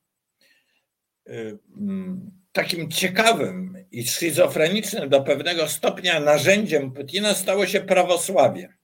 E, 1.26 1.33
mm, 1.81 2.31
takim 2.52 2.90
ciekawym 2.90 3.85
i 3.90 4.07
schizofrenicznym 4.07 5.09
do 5.09 5.21
pewnego 5.21 5.69
stopnia 5.69 6.21
narzędziem 6.21 6.93
Putina 6.93 7.35
stało 7.35 7.67
się 7.67 7.81
prawosławie. 7.81 8.77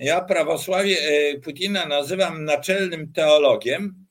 Ja 0.00 0.20
prawosławie 0.20 0.96
e, 0.98 1.38
Putina 1.38 1.86
nazywam 1.86 2.44
naczelnym 2.44 3.12
teologiem. 3.12 4.06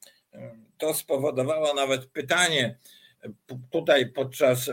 To 0.78 0.94
spowodowało 0.94 1.74
nawet 1.74 2.06
pytanie 2.06 2.78
tutaj 3.72 4.12
podczas 4.12 4.72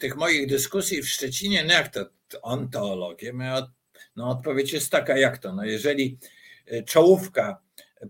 tych 0.00 0.16
moich 0.16 0.46
dyskusji 0.46 1.02
w 1.02 1.08
Szczecinie, 1.08 1.64
no 1.64 1.72
jak 1.72 1.88
to 1.88 2.04
on 2.42 2.70
teologiem? 2.70 3.42
No 4.16 4.28
odpowiedź 4.28 4.72
jest 4.72 4.90
taka, 4.90 5.18
jak 5.18 5.38
to? 5.38 5.52
No 5.52 5.64
jeżeli 5.64 6.18
e, 6.66 6.82
czołówka 6.82 7.60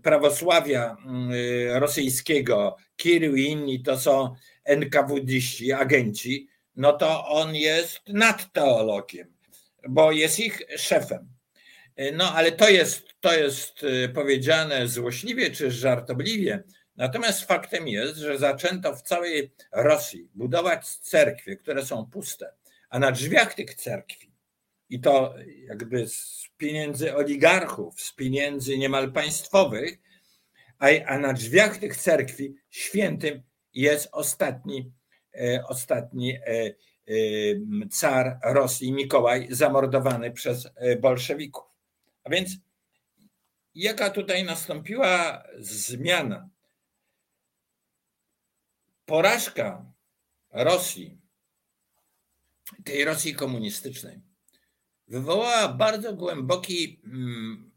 prawosławia 0.03 0.97
mm, 1.05 1.31
rosyjskiego, 1.79 2.75
Kirył 2.95 3.35
i 3.35 3.43
inni 3.43 3.83
to 3.83 3.99
są 3.99 4.35
NKWDiści, 4.63 5.73
agenci, 5.73 6.47
no 6.75 6.93
to 6.93 7.27
on 7.27 7.55
jest 7.55 7.99
nad 8.07 8.51
teologiem, 8.51 9.33
bo 9.89 10.11
jest 10.11 10.39
ich 10.39 10.61
szefem. 10.77 11.40
No 12.13 12.33
ale 12.33 12.51
to 12.51 12.69
jest, 12.69 13.07
to 13.19 13.33
jest 13.33 13.83
y, 13.83 14.09
powiedziane 14.09 14.87
złośliwie 14.87 15.51
czy 15.51 15.71
żartobliwie. 15.71 16.63
Natomiast 16.95 17.41
faktem 17.41 17.87
jest, 17.87 18.17
że 18.17 18.37
zaczęto 18.37 18.95
w 18.95 19.01
całej 19.01 19.51
Rosji 19.71 20.29
budować 20.35 20.87
cerkwie, 20.87 21.55
które 21.55 21.85
są 21.85 22.05
puste, 22.05 22.53
a 22.89 22.99
na 22.99 23.11
drzwiach 23.11 23.53
tych 23.53 23.75
cerkwi 23.75 24.31
i 24.89 24.99
to 24.99 25.35
jakby 25.67 26.07
z 26.07 26.49
pieniędzy 26.57 27.15
oligarchów, 27.15 28.01
z 28.01 28.13
pieniędzy 28.13 28.77
niemal 28.77 29.11
państwowych, 29.11 29.99
a, 30.79 30.87
a 31.05 31.19
na 31.19 31.33
drzwiach 31.33 31.77
tych 31.77 31.97
cerkwi 31.97 32.55
świętym 32.69 33.43
jest 33.73 34.09
ostatni, 34.11 34.91
e, 35.35 35.63
ostatni 35.67 36.35
e, 36.35 36.41
e, 36.47 36.73
car 37.91 38.39
Rosji, 38.43 38.91
Mikołaj, 38.91 39.47
zamordowany 39.49 40.31
przez 40.31 40.69
bolszewików. 41.01 41.70
A 42.23 42.29
więc 42.29 42.51
jaka 43.75 44.09
tutaj 44.09 44.43
nastąpiła 44.43 45.43
zmiana? 45.59 46.49
Porażka 49.05 49.85
Rosji, 50.51 51.17
tej 52.83 53.05
Rosji 53.05 53.35
komunistycznej, 53.35 54.21
wywołała 55.07 55.67
bardzo 55.67 56.13
głęboki, 56.13 57.01
mm, 57.05 57.71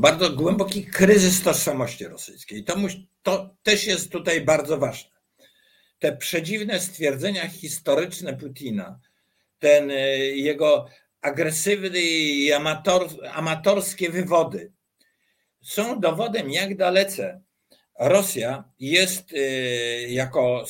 bardzo 0.00 0.30
głęboki 0.30 0.86
kryzys 0.86 1.42
tożsamości 1.42 2.04
rosyjskiej. 2.04 2.64
To, 2.64 2.76
to 3.22 3.56
też 3.62 3.86
jest 3.86 4.12
tutaj 4.12 4.40
bardzo 4.40 4.78
ważne. 4.78 5.10
Te 5.98 6.16
przedziwne 6.16 6.80
stwierdzenia 6.80 7.48
historyczne 7.48 8.36
Putina, 8.36 9.00
ten 9.58 9.90
e, 9.90 9.96
jego 10.18 10.88
agresywny 11.22 12.00
i 12.00 12.52
amator, 12.52 13.08
amatorskie 13.32 14.10
wywody 14.10 14.72
są 15.60 16.00
dowodem, 16.00 16.50
jak 16.50 16.76
dalece 16.76 17.40
Rosja 17.98 18.64
jest 18.78 19.32
e, 19.32 19.38
jako, 20.08 20.64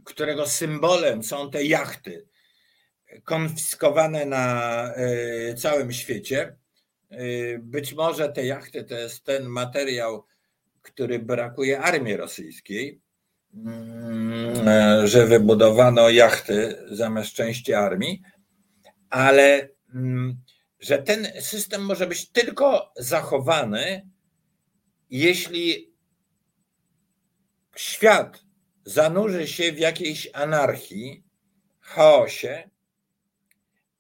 którego 0.05 0.47
symbolem 0.47 1.23
są 1.23 1.51
te 1.51 1.64
jachty 1.64 2.29
konfiskowane 3.25 4.27
na 4.27 4.95
e, 4.95 5.55
całym 5.55 5.93
świecie. 5.93 6.57
E, 7.11 7.19
być 7.59 7.95
może 7.95 8.29
te 8.29 8.47
jachty 8.47 8.85
to 8.85 8.95
jest 8.95 9.25
ten 9.25 9.47
materiał, 9.47 10.27
który 10.90 11.18
brakuje 11.18 11.81
armii 11.81 12.16
rosyjskiej, 12.16 13.01
mm, 13.55 15.07
że 15.07 15.27
wybudowano 15.27 16.11
jachty 16.11 16.77
zamiast 16.90 17.33
części 17.33 17.74
armii, 17.74 18.22
ale 19.11 19.68
mm, 19.94 20.42
że 20.81 20.98
ten 20.98 21.27
system 21.40 21.83
może 21.83 22.07
być 22.07 22.31
tylko 22.31 22.92
zachowany, 22.96 24.09
jeśli 25.11 25.92
świat 27.77 28.44
zanurzy 28.85 29.46
się 29.46 29.72
w 29.72 29.79
jakiejś 29.79 30.29
anarchii, 30.33 31.24
chaosie, 31.81 32.70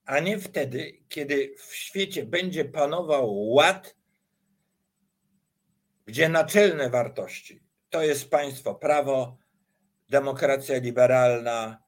a 0.04 0.20
nie 0.20 0.38
wtedy, 0.38 0.98
kiedy 1.08 1.54
w 1.58 1.74
świecie 1.74 2.26
będzie 2.26 2.64
panował 2.64 3.48
ład, 3.48 3.96
gdzie 6.08 6.28
naczelne 6.28 6.90
wartości 6.90 7.62
to 7.90 8.02
jest 8.02 8.30
państwo 8.30 8.74
prawo, 8.74 9.38
demokracja 10.08 10.78
liberalna, 10.78 11.82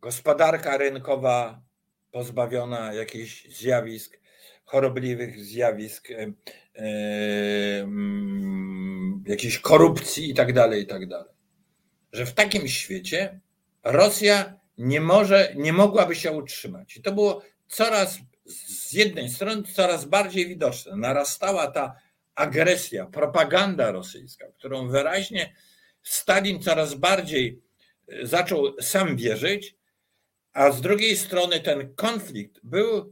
gospodarka 0.00 0.76
rynkowa 0.76 1.62
pozbawiona 2.10 2.92
jakichś 2.94 3.48
zjawisk, 3.48 4.20
chorobliwych 4.64 5.44
zjawisk, 5.44 6.08
e, 6.10 6.32
jakiejś 9.26 9.58
korupcji 9.58 10.30
i 10.30 10.34
tak 10.34 10.52
dalej, 10.52 10.82
i 10.82 10.86
tak 10.86 11.06
dalej 11.06 11.38
że 12.12 12.26
w 12.26 12.34
takim 12.34 12.68
świecie 12.68 13.40
Rosja 13.84 14.60
nie 14.78 15.00
może, 15.00 15.52
nie 15.56 15.72
mogłaby 15.72 16.14
się 16.14 16.32
utrzymać. 16.32 16.96
I 16.96 17.02
to 17.02 17.12
było 17.12 17.42
coraz 17.68 18.18
z 18.66 18.92
jednej 18.92 19.30
strony 19.30 19.62
coraz 19.62 20.04
bardziej 20.04 20.48
widoczne. 20.48 20.96
Narastała 20.96 21.66
ta 21.66 21.96
agresja, 22.38 23.06
propaganda 23.06 23.92
rosyjska, 23.92 24.46
którą 24.58 24.88
wyraźnie 24.88 25.54
Stalin 26.02 26.62
coraz 26.62 26.94
bardziej 26.94 27.62
e, 28.08 28.26
zaczął 28.26 28.80
sam 28.80 29.16
wierzyć, 29.16 29.76
a 30.52 30.70
z 30.70 30.80
drugiej 30.80 31.16
strony 31.16 31.60
ten 31.60 31.94
konflikt 31.94 32.60
był 32.62 32.98
e, 32.98 33.04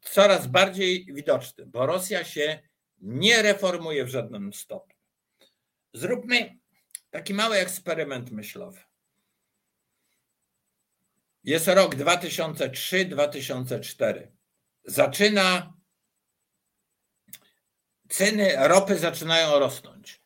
coraz 0.00 0.46
bardziej 0.46 1.06
widoczny, 1.14 1.66
bo 1.66 1.86
Rosja 1.86 2.24
się 2.24 2.58
nie 2.98 3.42
reformuje 3.42 4.04
w 4.04 4.08
żadnym 4.08 4.52
stopniu. 4.52 4.96
Zróbmy 5.94 6.58
taki 7.10 7.34
mały 7.34 7.56
eksperyment 7.56 8.30
myślowy. 8.30 8.80
Jest 11.44 11.68
rok 11.68 11.94
2003-2004. 11.94 14.26
Zaczyna 14.84 15.81
ceny 18.12 18.68
ropy 18.68 18.98
zaczynają 18.98 19.58
rosnąć. 19.58 20.22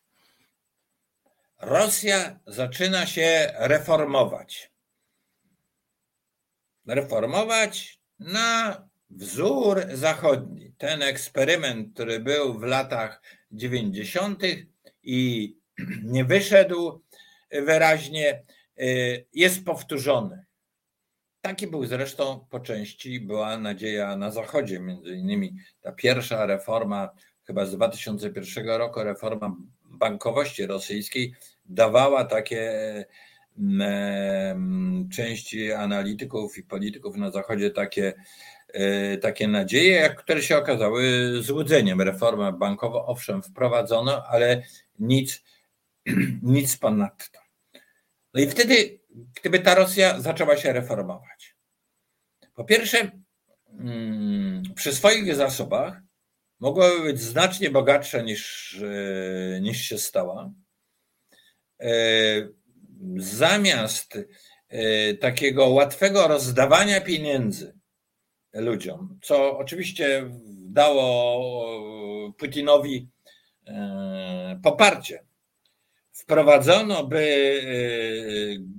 Rosja 1.61 2.39
zaczyna 2.47 3.05
się 3.05 3.53
reformować. 3.55 4.71
Reformować 6.85 7.99
na 8.19 8.87
wzór 9.09 9.85
zachodni. 9.93 10.73
Ten 10.77 11.01
eksperyment, 11.01 11.93
który 11.93 12.19
był 12.19 12.59
w 12.59 12.63
latach 12.63 13.21
90. 13.51 14.43
i 15.03 15.55
nie 16.03 16.25
wyszedł 16.25 17.03
wyraźnie, 17.51 18.43
y, 18.79 19.25
jest 19.33 19.65
powtórzony. 19.65 20.45
Taki 21.41 21.67
był 21.67 21.85
zresztą 21.85 22.47
po 22.49 22.59
części, 22.59 23.19
była 23.19 23.57
nadzieja 23.57 24.15
na 24.15 24.31
Zachodzie, 24.31 24.79
między 24.79 25.15
innymi 25.15 25.55
ta 25.81 25.91
pierwsza 25.91 26.45
reforma, 26.45 27.09
chyba 27.47 27.65
z 27.65 27.75
2001 27.75 28.67
roku, 28.67 29.03
reforma 29.03 29.55
bankowości 29.85 30.65
rosyjskiej, 30.65 31.33
dawała 31.65 32.25
takie 32.25 32.71
mm, 33.59 35.09
części 35.09 35.71
analityków 35.71 36.57
i 36.57 36.63
polityków 36.63 37.15
na 37.15 37.31
Zachodzie 37.31 37.71
takie, 37.71 38.13
e, 38.67 39.17
takie 39.17 39.47
nadzieje, 39.47 40.09
które 40.09 40.41
się 40.41 40.57
okazały 40.57 41.31
złudzeniem. 41.41 42.01
Reforma 42.01 42.51
bankowa, 42.51 43.05
owszem, 43.05 43.43
wprowadzono, 43.43 44.23
ale 44.25 44.63
nic, 44.99 45.43
nic 46.43 46.77
ponadto. 46.77 47.39
No 48.33 48.41
i 48.41 48.47
wtedy, 48.47 48.99
gdyby 49.41 49.59
ta 49.59 49.75
Rosja 49.75 50.21
zaczęła 50.21 50.57
się 50.57 50.73
reformować, 50.73 51.55
po 52.55 52.63
pierwsze, 52.63 53.11
mm, 53.79 54.63
przy 54.75 54.95
swoich 54.95 55.35
zasobach 55.35 56.06
mogłaby 56.59 57.03
być 57.03 57.21
znacznie 57.21 57.69
bogatsza 57.69 58.21
niż, 58.21 58.73
e, 59.55 59.61
niż 59.61 59.81
się 59.81 59.97
stała. 59.97 60.51
E, 61.79 61.89
zamiast 63.17 64.17
e, 64.69 65.13
takiego 65.13 65.69
łatwego 65.69 66.27
rozdawania 66.27 67.01
pieniędzy 67.01 67.77
ludziom, 68.53 69.19
co 69.21 69.57
oczywiście 69.57 70.29
dało 70.69 72.33
Putinowi 72.37 73.09
poparcie, 74.63 75.25
wprowadzono 76.11 77.07
by 77.07 77.61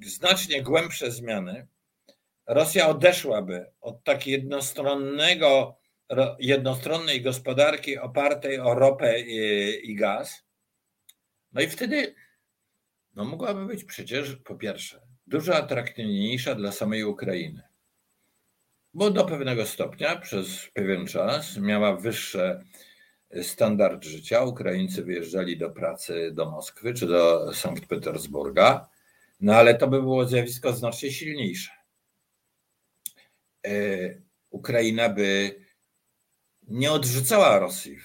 znacznie 0.06 0.62
głębsze 0.62 1.10
zmiany 1.10 1.66
Rosja 2.48 2.88
odeszłaby 2.88 3.66
od 3.80 4.04
takiej 4.04 4.32
jednostronnego, 4.32 5.78
jednostronnej 6.38 7.22
gospodarki 7.22 7.98
opartej 7.98 8.60
o 8.60 8.74
ropę 8.74 9.20
i, 9.20 9.90
i 9.90 9.94
gaz. 9.94 10.44
No 11.52 11.60
i 11.60 11.68
wtedy 11.68 12.14
no 13.14 13.24
mogłaby 13.24 13.66
być 13.66 13.84
przecież 13.84 14.36
po 14.36 14.54
pierwsze 14.54 15.00
dużo 15.26 15.56
atrakcyjniejsza 15.56 16.54
dla 16.54 16.72
samej 16.72 17.04
Ukrainy, 17.04 17.62
bo 18.94 19.10
do 19.10 19.24
pewnego 19.24 19.66
stopnia 19.66 20.16
przez 20.16 20.68
pewien 20.74 21.06
czas 21.06 21.56
miała 21.56 21.96
wyższe 21.96 22.64
standard 23.42 24.04
życia. 24.04 24.44
Ukraińcy 24.44 25.04
wyjeżdżali 25.04 25.58
do 25.58 25.70
pracy 25.70 26.30
do 26.34 26.50
Moskwy 26.50 26.94
czy 26.94 27.06
do 27.06 27.54
Sankt 27.54 27.86
Petersburga, 27.86 28.88
no 29.40 29.54
ale 29.54 29.74
to 29.74 29.88
by 29.88 30.00
było 30.00 30.26
zjawisko 30.26 30.72
znacznie 30.72 31.12
silniejsze. 31.12 31.70
E, 33.66 33.70
Ukraina 34.50 35.08
by 35.08 35.67
nie 36.68 36.92
odrzucała 36.92 37.58
Rosji. 37.58 37.98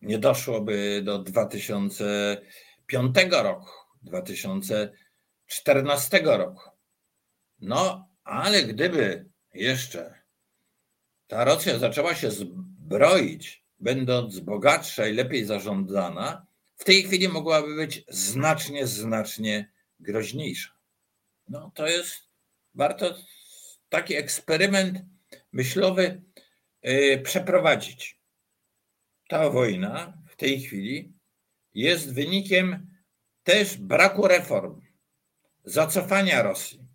Nie 0.00 0.18
doszłoby 0.18 1.02
do 1.04 1.18
2005 1.18 3.16
roku, 3.30 3.70
2014 4.02 6.20
roku. 6.24 6.70
No, 7.60 8.08
ale 8.24 8.62
gdyby 8.62 9.28
jeszcze 9.54 10.20
ta 11.26 11.44
Rosja 11.44 11.78
zaczęła 11.78 12.14
się 12.14 12.30
zbroić, 12.30 13.64
będąc 13.78 14.40
bogatsza 14.40 15.06
i 15.06 15.14
lepiej 15.14 15.44
zarządzana, 15.44 16.46
w 16.76 16.84
tej 16.84 17.02
chwili 17.02 17.28
mogłaby 17.28 17.76
być 17.76 18.04
znacznie, 18.08 18.86
znacznie 18.86 19.72
groźniejsza. 20.00 20.70
No, 21.48 21.72
to 21.74 21.86
jest 21.86 22.14
warto 22.74 23.14
taki 23.88 24.14
eksperyment 24.14 24.98
myślowy 25.52 26.22
przeprowadzić. 27.22 28.20
Ta 29.28 29.50
wojna 29.50 30.22
w 30.28 30.36
tej 30.36 30.60
chwili 30.60 31.12
jest 31.74 32.14
wynikiem 32.14 32.96
też 33.42 33.76
braku 33.76 34.28
reform, 34.28 34.80
zacofania 35.64 36.42
Rosji. 36.42 36.86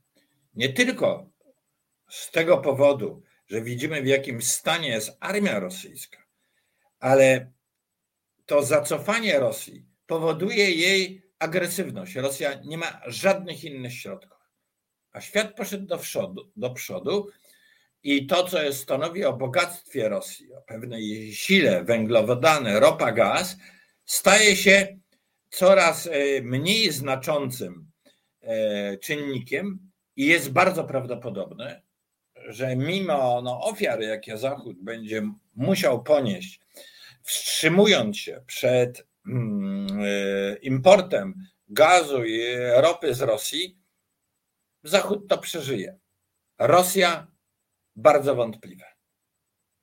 Nie 0.54 0.73
tylko 0.73 1.30
z 2.10 2.32
tego 2.32 2.58
powodu, 2.58 3.23
że 3.47 3.62
widzimy 3.62 4.01
w 4.01 4.08
jakim 4.08 4.41
stanie 4.41 4.89
jest 4.89 5.17
armia 5.19 5.60
rosyjska, 5.60 6.17
ale 6.99 7.51
to 8.45 8.63
zacofanie 8.63 9.39
Rosji 9.39 9.86
powoduje 10.08 10.71
jej 10.71 11.23
agresywność. 11.39 12.15
Rosja 12.15 12.54
nie 12.54 12.77
ma 12.77 13.01
żadnych 13.08 13.63
innych 13.63 13.93
środków 13.93 14.41
a 15.12 15.21
świat 15.21 15.56
poszedł 15.56 15.86
do 15.86 15.97
przodu, 15.97 16.51
do 16.56 16.69
przodu 16.69 17.27
i 18.03 18.27
to, 18.27 18.43
co 18.43 18.73
stanowi 18.73 19.25
o 19.25 19.33
bogactwie 19.33 20.09
Rosji, 20.09 20.53
o 20.53 20.61
pewnej 20.61 21.33
sile 21.33 21.83
węglowodany, 21.83 22.79
ropa, 22.79 23.11
gaz, 23.11 23.57
staje 24.05 24.55
się 24.55 24.97
coraz 25.49 26.07
e, 26.07 26.41
mniej 26.41 26.91
znaczącym 26.91 27.91
e, 28.41 28.97
czynnikiem 28.97 29.91
i 30.15 30.25
jest 30.25 30.51
bardzo 30.51 30.83
prawdopodobne, 30.83 31.81
że 32.47 32.75
mimo 32.75 33.41
no, 33.41 33.61
ofiar, 33.61 34.01
jakie 34.01 34.37
Zachód 34.37 34.77
będzie 34.83 35.31
musiał 35.55 36.03
ponieść, 36.03 36.59
wstrzymując 37.23 38.17
się 38.17 38.43
przed 38.47 39.07
mm, 39.27 39.87
e, 40.01 40.55
importem 40.55 41.35
gazu 41.67 42.23
i 42.25 42.41
ropy 42.75 43.13
z 43.13 43.21
Rosji, 43.21 43.77
Zachód 44.83 45.27
to 45.27 45.37
przeżyje. 45.37 45.97
Rosja 46.59 47.31
bardzo 47.95 48.36
wątpliwe. 48.36 48.86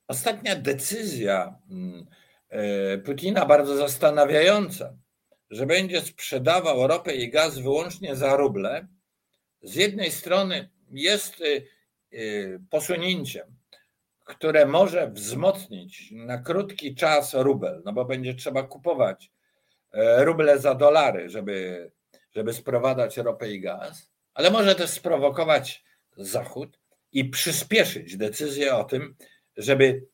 Ostatnia 0.08 0.56
decyzja 0.56 1.58
mm, 1.70 2.06
e, 2.48 2.98
Putina 2.98 3.46
bardzo 3.46 3.76
zastanawiająca, 3.76 4.96
że 5.50 5.66
będzie 5.66 6.00
sprzedawał 6.00 6.86
ropę 6.86 7.14
i 7.14 7.30
gaz 7.30 7.58
wyłącznie 7.58 8.16
za 8.16 8.36
ruble, 8.36 8.88
z 9.62 9.74
jednej 9.74 10.10
strony 10.10 10.70
jest 10.90 11.34
e, 11.40 11.44
e, 11.46 12.58
posunięciem, 12.70 13.56
które 14.24 14.66
może 14.66 15.10
wzmocnić 15.10 16.10
na 16.12 16.38
krótki 16.38 16.94
czas 16.94 17.34
rubel, 17.34 17.82
no 17.84 17.92
bo 17.92 18.04
będzie 18.04 18.34
trzeba 18.34 18.62
kupować 18.62 19.30
ruble 20.18 20.58
za 20.58 20.74
dolary, 20.74 21.30
żeby, 21.30 21.90
żeby 22.34 22.52
sprowadzać 22.52 23.16
ropę 23.16 23.50
i 23.50 23.60
gaz 23.60 24.10
ale 24.38 24.50
może 24.50 24.74
też 24.74 24.90
sprowokować 24.90 25.84
Zachód 26.16 26.78
i 27.12 27.24
przyspieszyć 27.24 28.16
decyzję 28.16 28.74
o 28.74 28.84
tym, 28.84 29.16
żeby 29.56 30.06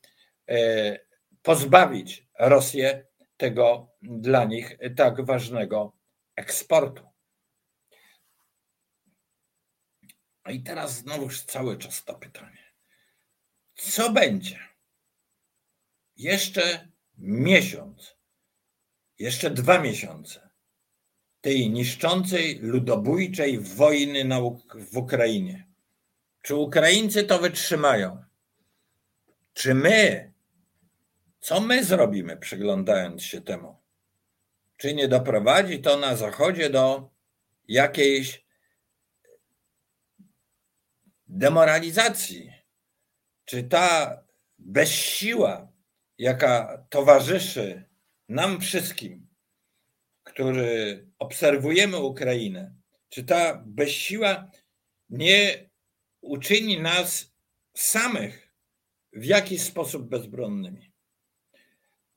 e, 0.48 0.98
pozbawić 1.42 2.26
Rosję 2.38 3.06
tego 3.36 3.92
dla 4.02 4.44
nich 4.44 4.78
tak 4.96 5.24
ważnego 5.24 5.96
eksportu. 6.36 7.04
I 10.50 10.62
teraz 10.62 10.96
znowu 10.96 11.28
cały 11.46 11.78
czas 11.78 12.04
to 12.04 12.14
pytanie. 12.14 12.72
Co 13.74 14.12
będzie? 14.12 14.58
Jeszcze 16.16 16.88
miesiąc, 17.18 18.16
jeszcze 19.18 19.50
dwa 19.50 19.78
miesiące 19.78 20.50
tej 21.40 21.70
niszczącej, 21.70 22.58
ludobójczej 22.58 23.60
wojny 23.60 24.24
na, 24.24 24.40
w 24.74 24.96
Ukrainie. 24.96 25.73
Czy 26.44 26.54
Ukraińcy 26.54 27.24
to 27.24 27.38
wytrzymają? 27.38 28.24
Czy 29.52 29.74
my, 29.74 30.32
co 31.40 31.60
my 31.60 31.84
zrobimy, 31.84 32.36
przyglądając 32.36 33.22
się 33.22 33.40
temu? 33.40 33.76
Czy 34.76 34.94
nie 34.94 35.08
doprowadzi 35.08 35.80
to 35.80 35.96
na 35.96 36.16
Zachodzie 36.16 36.70
do 36.70 37.10
jakiejś 37.68 38.44
demoralizacji? 41.26 42.52
Czy 43.44 43.62
ta 43.62 44.18
bezsiła, 44.58 45.72
jaka 46.18 46.86
towarzyszy 46.90 47.84
nam 48.28 48.60
wszystkim, 48.60 49.28
którzy 50.22 51.06
obserwujemy 51.18 51.98
Ukrainę, 51.98 52.74
czy 53.08 53.24
ta 53.24 53.62
bezsiła 53.66 54.50
nie 55.10 55.73
uczyni 56.24 56.80
nas 56.80 57.34
samych 57.76 58.52
w 59.12 59.24
jakiś 59.24 59.62
sposób 59.62 60.08
bezbronnymi? 60.08 60.92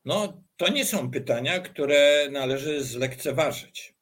No, 0.06 0.43
to 0.58 0.70
nie 0.70 0.86
są 0.86 1.12
pytania, 1.12 1.60
które 1.60 2.30
należy 2.32 2.84
zlekceważyć. 2.84 3.96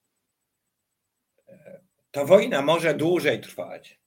Ta 2.12 2.26
wojna 2.26 2.62
może 2.62 2.94
dłużej 2.94 3.42
trwać. 3.42 4.00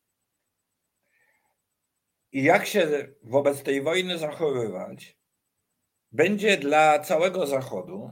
I 2.32 2.42
jak 2.42 2.66
się 2.66 3.08
wobec 3.22 3.62
tej 3.62 3.82
wojny 3.82 4.18
zachowywać, 4.18 5.18
będzie 6.12 6.56
dla 6.56 6.98
całego 6.98 7.46
Zachodu 7.46 8.10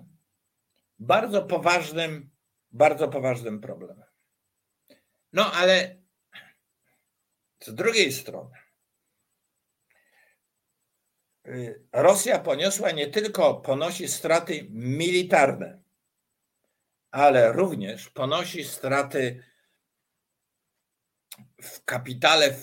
bardzo 0.98 1.42
poważnym, 1.42 2.30
bardzo 2.70 3.08
poważnym 3.08 3.60
problemem. 3.60 4.08
No 5.32 5.52
ale 5.52 6.05
z 7.60 7.74
drugiej 7.74 8.12
strony, 8.12 8.58
y, 11.46 11.86
Rosja 11.92 12.38
poniosła 12.38 12.90
nie 12.90 13.06
tylko 13.06 13.54
ponosi 13.54 14.08
straty 14.08 14.66
militarne, 14.70 15.82
ale 17.10 17.52
również 17.52 18.10
ponosi 18.10 18.64
straty 18.64 19.44
w 21.62 21.84
kapitale, 21.84 22.56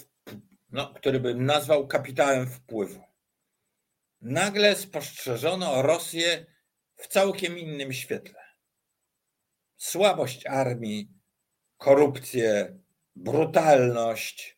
no, 0.70 0.94
który 0.94 1.20
bym 1.20 1.46
nazwał 1.46 1.88
kapitałem 1.88 2.50
wpływu. 2.50 3.04
Nagle 4.22 4.76
spostrzeżono 4.76 5.82
Rosję 5.82 6.46
w 6.96 7.08
całkiem 7.08 7.58
innym 7.58 7.94
świetle. 7.94 8.44
Słabość 9.78 10.46
armii, 10.46 11.12
korupcję, 11.78 12.80
brutalność. 13.16 14.53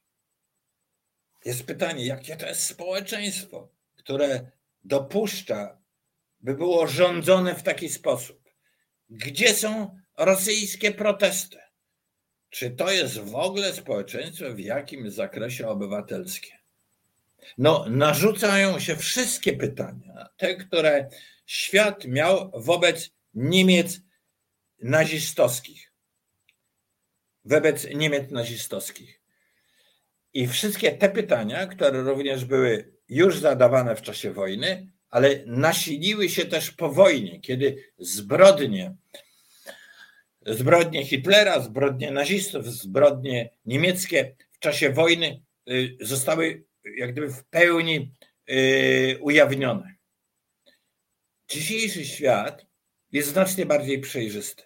Jest 1.45 1.63
pytanie, 1.63 2.05
jakie 2.05 2.37
to 2.37 2.47
jest 2.47 2.63
społeczeństwo, 2.63 3.69
które 3.95 4.51
dopuszcza, 4.83 5.77
by 6.41 6.53
było 6.53 6.87
rządzone 6.87 7.55
w 7.55 7.63
taki 7.63 7.89
sposób. 7.89 8.49
Gdzie 9.09 9.53
są 9.53 9.99
rosyjskie 10.17 10.91
protesty? 10.91 11.57
Czy 12.49 12.71
to 12.71 12.91
jest 12.91 13.19
w 13.19 13.35
ogóle 13.35 13.73
społeczeństwo 13.73 14.53
w 14.53 14.59
jakim 14.59 15.11
zakresie 15.11 15.67
obywatelskie? 15.67 16.59
No, 17.57 17.85
narzucają 17.89 18.79
się 18.79 18.95
wszystkie 18.95 19.53
pytania, 19.53 20.29
te, 20.37 20.55
które 20.55 21.09
świat 21.45 22.05
miał 22.05 22.51
wobec 22.53 23.11
Niemiec 23.33 23.99
nazistowskich. 24.81 25.91
Wobec 27.45 27.87
Niemiec 27.95 28.31
nazistowskich. 28.31 29.24
I 30.35 30.47
wszystkie 30.47 30.91
te 30.91 31.09
pytania, 31.09 31.67
które 31.67 32.01
również 32.01 32.45
były 32.45 32.93
już 33.09 33.39
zadawane 33.39 33.95
w 33.95 34.01
czasie 34.01 34.31
wojny, 34.31 34.87
ale 35.09 35.43
nasiliły 35.45 36.29
się 36.29 36.45
też 36.45 36.71
po 36.71 36.89
wojnie, 36.89 37.39
kiedy 37.39 37.93
zbrodnie 37.97 38.95
zbrodnie 40.45 41.05
Hitlera, 41.05 41.59
zbrodnie 41.59 42.11
nazistów, 42.11 42.65
zbrodnie 42.65 43.49
niemieckie 43.65 44.35
w 44.51 44.59
czasie 44.59 44.89
wojny 44.89 45.41
y, 45.69 45.97
zostały 46.01 46.63
jak 46.97 47.11
gdyby 47.11 47.29
w 47.29 47.43
pełni 47.43 48.11
y, 48.49 49.17
ujawnione. 49.21 49.95
Dzisiejszy 51.49 52.05
świat 52.05 52.65
jest 53.11 53.29
znacznie 53.29 53.65
bardziej 53.65 53.99
przejrzysty. 53.99 54.63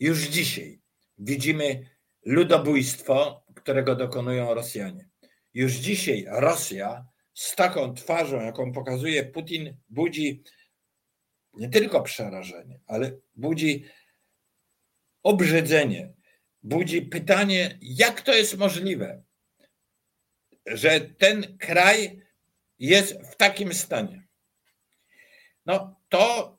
Już 0.00 0.20
dzisiaj 0.20 0.80
widzimy 1.18 1.86
ludobójstwo, 2.24 3.44
którego 3.54 3.96
dokonują 3.96 4.54
Rosjanie. 4.54 5.11
Już 5.54 5.72
dzisiaj 5.72 6.24
Rosja 6.28 7.06
z 7.34 7.54
taką 7.54 7.94
twarzą, 7.94 8.40
jaką 8.40 8.72
pokazuje 8.72 9.24
Putin, 9.24 9.76
budzi 9.88 10.42
nie 11.54 11.68
tylko 11.68 12.02
przerażenie, 12.02 12.80
ale 12.86 13.18
budzi 13.34 13.84
obrzydzenie, 15.22 16.12
budzi 16.62 17.02
pytanie, 17.02 17.78
jak 17.82 18.20
to 18.20 18.34
jest 18.34 18.58
możliwe, 18.58 19.22
że 20.66 21.00
ten 21.00 21.58
kraj 21.58 22.22
jest 22.78 23.14
w 23.32 23.36
takim 23.36 23.74
stanie. 23.74 24.22
No 25.66 26.00
to 26.08 26.58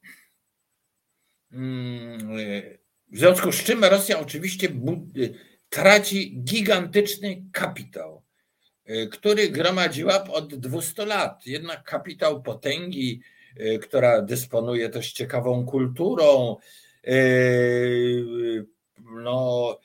mm, 1.51 2.37
w 3.07 3.17
związku 3.17 3.51
z 3.51 3.63
czym 3.63 3.83
Rosja 3.83 4.19
oczywiście 4.19 4.67
traci 5.69 6.43
gigantyczny 6.43 7.43
kapitał, 7.51 8.22
który 9.11 9.49
gromadziła 9.49 10.23
od 10.23 10.55
200 10.55 11.05
lat. 11.05 11.47
Jednak 11.47 11.83
kapitał 11.83 12.41
potęgi, 12.41 13.21
y, 13.59 13.79
która 13.79 14.21
dysponuje 14.21 14.89
też 14.89 15.11
ciekawą 15.13 15.65
kulturą, 15.65 16.57
Yy, 17.03 18.65
no, 19.01 19.79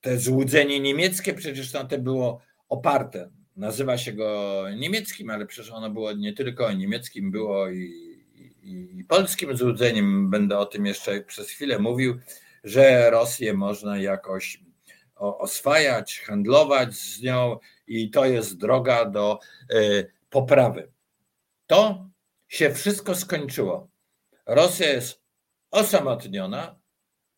te 0.00 0.18
złudzenie 0.18 0.80
niemieckie 0.80 1.34
przecież 1.34 1.72
na 1.72 1.84
to 1.84 1.98
było 1.98 2.40
oparte. 2.68 3.30
Nazywa 3.56 3.98
się 3.98 4.12
go 4.12 4.64
niemieckim, 4.76 5.30
ale 5.30 5.46
przecież 5.46 5.72
ono 5.72 5.90
było 5.90 6.12
nie 6.12 6.32
tylko 6.32 6.72
niemieckim, 6.72 7.30
było 7.30 7.70
i, 7.70 7.82
i, 8.62 8.98
i 8.98 9.04
polskim 9.04 9.56
złudzeniem. 9.56 10.30
Będę 10.30 10.58
o 10.58 10.66
tym 10.66 10.86
jeszcze 10.86 11.20
przez 11.20 11.50
chwilę 11.50 11.78
mówił, 11.78 12.18
że 12.64 13.10
Rosję 13.10 13.54
można 13.54 13.98
jakoś 13.98 14.62
oswajać, 15.18 16.20
handlować 16.20 16.94
z 16.94 17.22
nią 17.22 17.58
i 17.86 18.10
to 18.10 18.24
jest 18.24 18.56
droga 18.56 19.04
do 19.04 19.38
yy, 19.70 20.12
poprawy. 20.30 20.92
To 21.66 22.08
się 22.48 22.74
wszystko 22.74 23.14
skończyło. 23.14 23.88
Rosja 24.46 24.90
jest 24.90 25.22
osamotniona. 25.70 26.78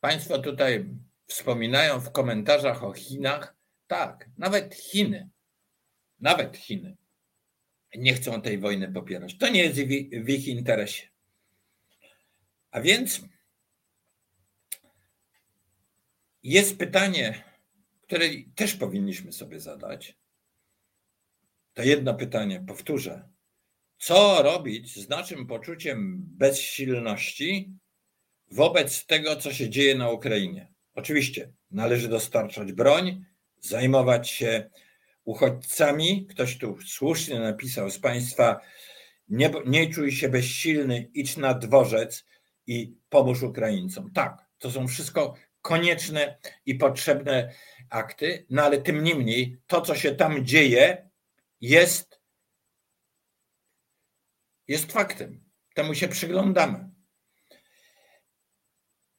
Państwo 0.00 0.38
tutaj 0.38 0.86
wspominają 1.26 2.00
w 2.00 2.12
komentarzach 2.12 2.84
o 2.84 2.92
Chinach. 2.92 3.54
Tak, 3.86 4.28
nawet 4.38 4.74
Chiny, 4.74 5.28
nawet 6.20 6.56
Chiny 6.56 6.96
nie 7.94 8.14
chcą 8.14 8.42
tej 8.42 8.58
wojny 8.58 8.92
popierać. 8.92 9.38
To 9.38 9.48
nie 9.48 9.64
jest 9.64 9.80
w 10.24 10.28
ich 10.28 10.48
interesie. 10.48 11.08
A 12.70 12.80
więc 12.80 13.20
jest 16.42 16.78
pytanie, 16.78 17.44
które 18.10 18.26
też 18.54 18.74
powinniśmy 18.74 19.32
sobie 19.32 19.60
zadać. 19.60 20.16
To 21.74 21.82
jedno 21.82 22.14
pytanie, 22.14 22.64
powtórzę. 22.68 23.28
Co 23.98 24.42
robić 24.42 25.04
z 25.04 25.08
naszym 25.08 25.46
poczuciem 25.46 26.22
bezsilności, 26.22 27.72
wobec 28.50 29.06
tego, 29.06 29.36
co 29.36 29.52
się 29.52 29.70
dzieje 29.70 29.94
na 29.94 30.10
Ukrainie. 30.10 30.72
Oczywiście 30.94 31.52
należy 31.70 32.08
dostarczać 32.08 32.72
broń, 32.72 33.24
zajmować 33.60 34.30
się 34.30 34.70
uchodźcami. 35.24 36.26
Ktoś 36.26 36.58
tu 36.58 36.78
słusznie 36.86 37.40
napisał 37.40 37.90
z 37.90 37.98
Państwa, 37.98 38.60
nie, 39.28 39.52
nie 39.66 39.90
czuj 39.90 40.12
się 40.12 40.28
bezsilny, 40.28 41.10
idź 41.14 41.36
na 41.36 41.54
dworzec 41.54 42.24
i 42.66 42.94
pomóż 43.08 43.42
Ukraińcom. 43.42 44.12
Tak, 44.12 44.46
to 44.58 44.70
są 44.70 44.88
wszystko 44.88 45.34
konieczne 45.62 46.38
i 46.66 46.74
potrzebne 46.74 47.52
akty, 47.90 48.46
no 48.50 48.62
ale 48.62 48.82
tym 48.82 49.04
niemniej 49.04 49.62
to, 49.66 49.80
co 49.80 49.94
się 49.94 50.14
tam 50.14 50.46
dzieje, 50.46 51.10
jest, 51.60 52.20
jest 54.68 54.92
faktem. 54.92 55.44
Temu 55.74 55.94
się 55.94 56.08
przyglądamy. 56.08 56.90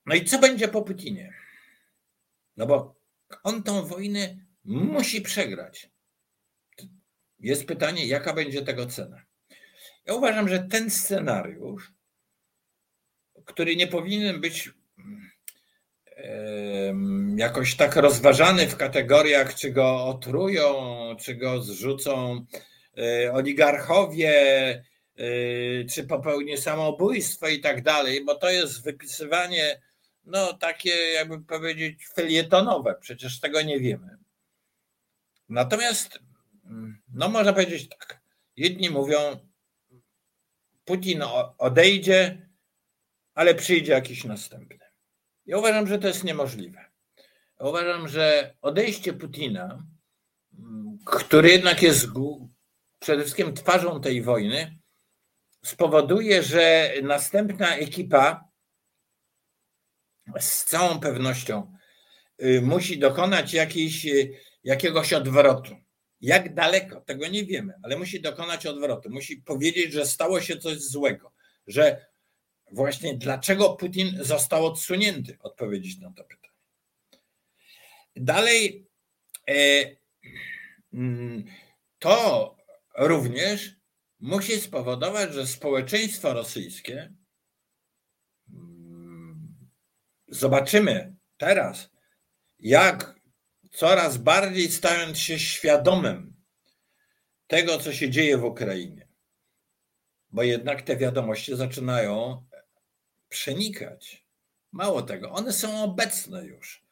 No 0.06 0.16
i 0.16 0.26
co 0.26 0.40
będzie 0.40 0.68
po 0.68 0.82
Putinie? 0.82 1.34
No 2.58 2.66
bo 2.66 2.96
on 3.44 3.64
tą 3.64 3.86
wojnę 3.86 4.46
musi 4.64 5.22
przegrać. 5.22 5.90
Jest 7.40 7.66
pytanie, 7.66 8.08
jaka 8.08 8.34
będzie 8.34 8.62
tego 8.62 8.86
cena. 8.86 9.26
Ja 10.06 10.14
uważam, 10.14 10.50
że 10.50 10.60
ten 10.60 10.90
scenariusz, 10.90 11.94
który 13.46 13.76
nie 13.76 13.88
powinien 13.88 14.42
być 14.42 14.70
jakoś 17.36 17.76
tak 17.76 17.96
rozważany 17.96 18.68
w 18.68 18.78
kategoriach, 18.78 19.56
czy 19.56 19.72
go 19.72 20.06
otrują, 20.06 20.74
czy 21.20 21.36
go 21.36 21.62
zrzucą 21.62 22.46
e, 22.98 23.34
oligarchowie, 23.34 24.34
e, 25.16 25.24
czy 25.86 26.04
popełni 26.04 26.58
samobójstwo 26.58 27.48
i 27.48 27.60
tak 27.60 27.82
dalej, 27.82 28.26
bo 28.26 28.36
to 28.36 28.50
jest 28.50 28.84
wypisywanie 28.84 29.82
no 30.24 30.54
takie 30.54 30.90
jakby 30.90 31.42
powiedzieć 31.42 32.08
felietonowe, 32.08 32.96
przecież 33.02 33.40
tego 33.40 33.62
nie 33.62 33.80
wiemy. 33.80 34.18
Natomiast, 35.50 36.20
no 37.14 37.30
można 37.30 37.54
powiedzieć 37.54 37.90
tak, 37.90 38.22
jedni 38.56 38.90
mówią, 38.90 39.50
Putin 40.86 41.24
odejdzie, 41.58 42.50
ale 43.34 43.56
przyjdzie 43.56 43.92
jakiś 43.92 44.24
następny. 44.24 44.91
Ja 45.46 45.58
uważam, 45.58 45.88
że 45.88 46.00
to 46.00 46.08
jest 46.08 46.24
niemożliwe. 46.24 46.86
Uważam, 47.60 48.08
że 48.08 48.56
odejście 48.62 49.14
Putina, 49.14 49.84
który 51.06 51.50
jednak 51.50 51.82
jest 51.82 52.08
przede 53.00 53.22
wszystkim 53.22 53.54
twarzą 53.54 54.02
tej 54.02 54.22
wojny, 54.22 54.80
spowoduje, 55.66 56.44
że 56.44 56.94
następna 57.04 57.76
ekipa 57.76 58.52
z 60.40 60.64
całą 60.64 61.00
pewnością 61.00 61.78
y, 62.44 62.62
musi 62.62 63.00
dokonać 63.00 63.54
jakiejś, 63.54 64.06
y, 64.06 64.34
jakiegoś 64.64 65.14
odwrotu. 65.14 65.76
Jak 66.22 66.54
daleko, 66.54 67.02
tego 67.02 67.28
nie 67.28 67.46
wiemy, 67.46 67.74
ale 67.84 67.98
musi 67.98 68.22
dokonać 68.22 68.66
odwrotu. 68.66 69.10
Musi 69.10 69.38
powiedzieć, 69.38 69.94
że 69.94 70.06
stało 70.06 70.42
się 70.42 70.58
coś 70.58 70.78
złego, 70.78 71.34
że 71.68 72.06
właśnie 72.72 73.18
dlaczego 73.18 73.70
Putin 73.70 74.24
został 74.24 74.66
odsunięty, 74.66 75.38
odpowiedzieć 75.40 75.98
na 75.98 76.14
to 76.14 76.24
pytanie. 76.24 76.42
Dalej, 78.16 78.88
e, 79.50 79.86
mm, 80.94 81.44
to 82.00 82.56
również 82.98 83.76
musi 84.20 84.62
spowodować, 84.62 85.34
że 85.34 85.48
społeczeństwo 85.48 86.34
rosyjskie, 86.34 87.14
mm, 88.54 89.70
zobaczymy 90.28 91.16
teraz, 91.38 91.90
jak 92.60 93.16
coraz 93.72 94.18
bardziej 94.18 94.72
stając 94.72 95.20
się 95.20 95.40
świadomym 95.40 96.34
tego, 97.48 97.78
co 97.78 97.94
się 97.94 98.10
dzieje 98.10 98.38
w 98.38 98.44
Ukrainie, 98.44 99.08
bo 100.30 100.44
jednak 100.44 100.82
te 100.82 100.98
wiadomości 100.98 101.56
zaczynają 101.56 102.46
przenikać. 103.32 104.26
Mało 104.72 105.02
tego, 105.02 105.32
one 105.32 105.54
są 105.54 105.84
obecne 105.84 106.46
już, 106.46 106.84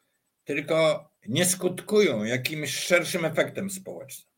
tylko 0.43 1.09
nie 1.27 1.45
skutkują 1.45 2.23
jakimś 2.23 2.75
szerszym 2.75 3.25
efektem 3.25 3.69
społecznym. 3.69 4.33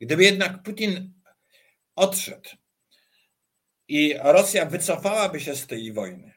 Gdyby 0.00 0.24
jednak 0.24 0.62
Putin 0.62 1.12
odszedł 1.96 2.50
i 3.88 4.14
Rosja 4.22 4.66
wycofałaby 4.66 5.40
się 5.40 5.56
z 5.56 5.66
tej 5.66 5.92
wojny, 5.92 6.34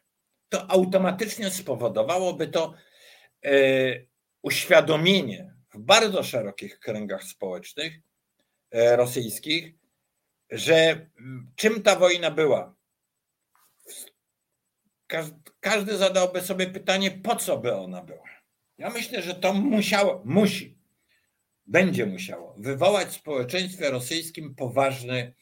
to 0.49 0.71
automatycznie 0.71 1.51
spowodowałoby 1.51 2.47
to 2.47 2.73
e, 3.45 3.51
uświadomienie 4.41 5.53
w 5.73 5.79
bardzo 5.79 6.23
szerokich 6.23 6.79
kręgach 6.79 7.23
społecznych 7.23 7.93
e, 8.71 8.95
rosyjskich, 8.95 9.73
że 10.49 11.09
czym 11.55 11.83
ta 11.83 11.95
wojna 11.95 12.31
była. 12.31 12.74
Każdy 15.59 15.97
zadałby 15.97 16.41
sobie 16.41 16.67
pytanie, 16.67 17.11
po 17.11 17.35
co 17.35 17.57
by 17.57 17.75
ona 17.75 18.01
była. 18.03 18.29
Ja 18.77 18.89
myślę, 18.89 19.21
że 19.21 19.35
to 19.35 19.53
musiało, 19.53 20.21
musi, 20.25 20.77
będzie 21.65 22.05
musiało 22.05 22.55
wywołać 22.57 23.07
w 23.07 23.13
społeczeństwie 23.15 23.89
rosyjskim 23.89 24.55
poważny, 24.55 25.33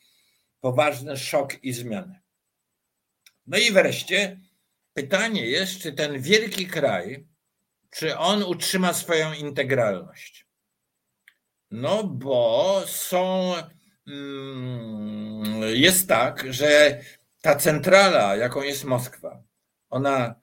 poważny 0.60 1.18
szok 1.18 1.64
i 1.64 1.74
zmiany. 1.74 2.20
No 3.48 3.58
i 3.58 3.72
wreszcie 3.72 4.40
pytanie 4.94 5.46
jest, 5.46 5.80
czy 5.80 5.94
ten 5.94 6.22
wielki 6.22 6.68
kraj, 6.68 7.28
czy 7.90 8.18
on 8.18 8.44
utrzyma 8.44 8.94
swoją 8.94 9.34
integralność? 9.34 10.48
No, 11.72 12.04
bo 12.04 12.82
są. 12.86 13.54
Mm, 14.08 15.62
jest 15.74 16.08
tak, 16.08 16.54
że 16.54 17.00
ta 17.42 17.56
centrala, 17.56 18.36
jaką 18.36 18.62
jest 18.62 18.84
Moskwa, 18.84 19.44
ona 19.94 20.36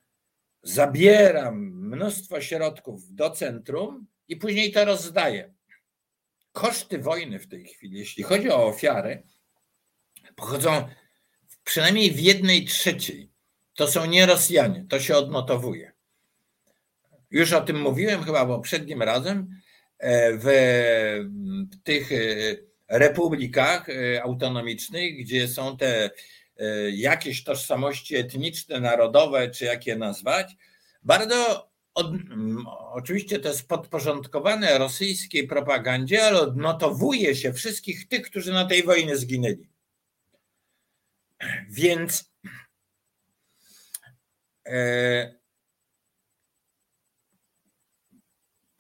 zabiera 0.63 1.51
mnóstwo 1.53 2.41
środków 2.41 3.15
do 3.15 3.31
centrum 3.31 4.07
i 4.29 4.37
później 4.37 4.73
to 4.73 4.85
rozdaje. 4.85 5.55
Koszty 6.53 6.99
wojny 6.99 7.39
w 7.39 7.49
tej 7.49 7.65
chwili, 7.65 7.99
jeśli 7.99 8.23
chodzi 8.23 8.51
o 8.51 8.67
ofiary, 8.67 9.23
pochodzą 10.37 10.89
przynajmniej 11.65 12.11
w 12.11 12.21
jednej 12.21 12.65
trzeciej. 12.65 13.31
To 13.75 13.89
są 13.89 14.07
nie 14.07 14.27
Rosjanie, 14.27 14.87
to 14.89 15.01
się 15.01 15.17
odnotowuje. 15.17 15.93
Już 17.31 17.53
o 17.53 17.61
tym 17.61 17.81
mówiłem 17.81 18.23
chyba 18.23 18.47
poprzednim 18.47 19.03
razem. 19.03 19.61
E, 19.99 20.33
w 20.33 20.47
tych 21.85 22.13
e, 22.13 22.19
republikach 22.89 23.89
e, 23.89 24.23
autonomicznych, 24.23 25.19
gdzie 25.19 25.49
są 25.49 25.77
te 25.77 26.11
jakieś 26.93 27.45
tożsamości 27.45 28.17
etniczne, 28.17 28.81
narodowe, 28.81 29.51
czy 29.51 29.65
jak 29.65 29.87
je 29.87 29.97
nazwać, 29.97 30.57
bardzo 31.03 31.71
od, 31.95 32.13
oczywiście 32.93 33.39
to 33.39 33.49
jest 33.49 33.69
podporządkowane 33.69 34.79
rosyjskiej 34.79 35.49
propagandzie, 35.49 36.25
ale 36.25 36.41
odnotowuje 36.41 37.37
się 37.37 37.53
wszystkich 37.53 38.09
tych, 38.09 38.23
którzy 38.23 38.53
na 38.53 38.65
tej 38.65 38.83
wojnie 38.83 39.17
zginęli. 39.17 39.71
Więc 41.69 42.33
e, 44.67 45.41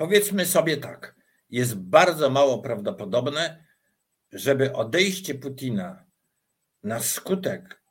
Powiedzmy 0.01 0.47
sobie 0.47 0.77
tak, 0.77 1.15
jest 1.51 1.77
bardzo 1.77 2.31
mało 2.31 2.59
prawdopodobne, 2.59 3.65
żeby 4.33 4.73
odejście 4.73 5.35
Putina 5.35 6.05
na 6.83 7.01
skutek 7.01 7.83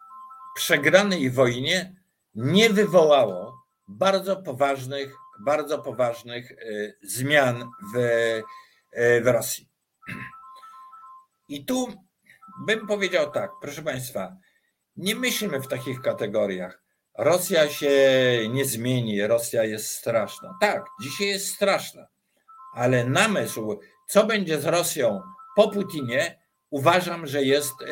przegranej 0.56 1.32
wojnie 1.32 1.96
nie 2.36 2.70
wywołało 2.70 3.66
bardzo 3.88 4.36
poważnych, 4.36 5.16
bardzo 5.40 5.80
poważnych 5.80 6.52
e, 6.52 6.56
zmian 7.02 7.70
w, 7.94 7.98
e, 8.92 9.22
w 9.22 9.28
Rosji. 9.28 9.70
I 11.50 11.66
tu 11.66 11.94
bym 12.66 12.88
powiedział 12.88 13.32
tak, 13.32 13.52
proszę 13.62 13.82
Państwa, 13.82 14.36
nie 14.98 15.16
myślmy 15.16 15.60
w 15.60 15.68
takich 15.68 16.02
kategoriach. 16.02 16.84
Rosja 17.18 17.70
się 17.70 17.92
nie 18.50 18.66
zmieni, 18.66 19.28
Rosja 19.28 19.64
jest 19.64 19.92
straszna. 19.92 20.58
Tak, 20.62 20.86
dzisiaj 21.02 21.28
jest 21.28 21.48
straszna, 21.48 22.08
ale 22.74 23.06
namysł, 23.06 23.80
co 24.08 24.26
będzie 24.26 24.62
z 24.62 24.66
Rosją 24.66 25.22
po 25.56 25.68
Putinie, 25.68 26.39
uważam, 26.70 27.28
że 27.28 27.44
jest 27.44 27.74
e, 27.82 27.86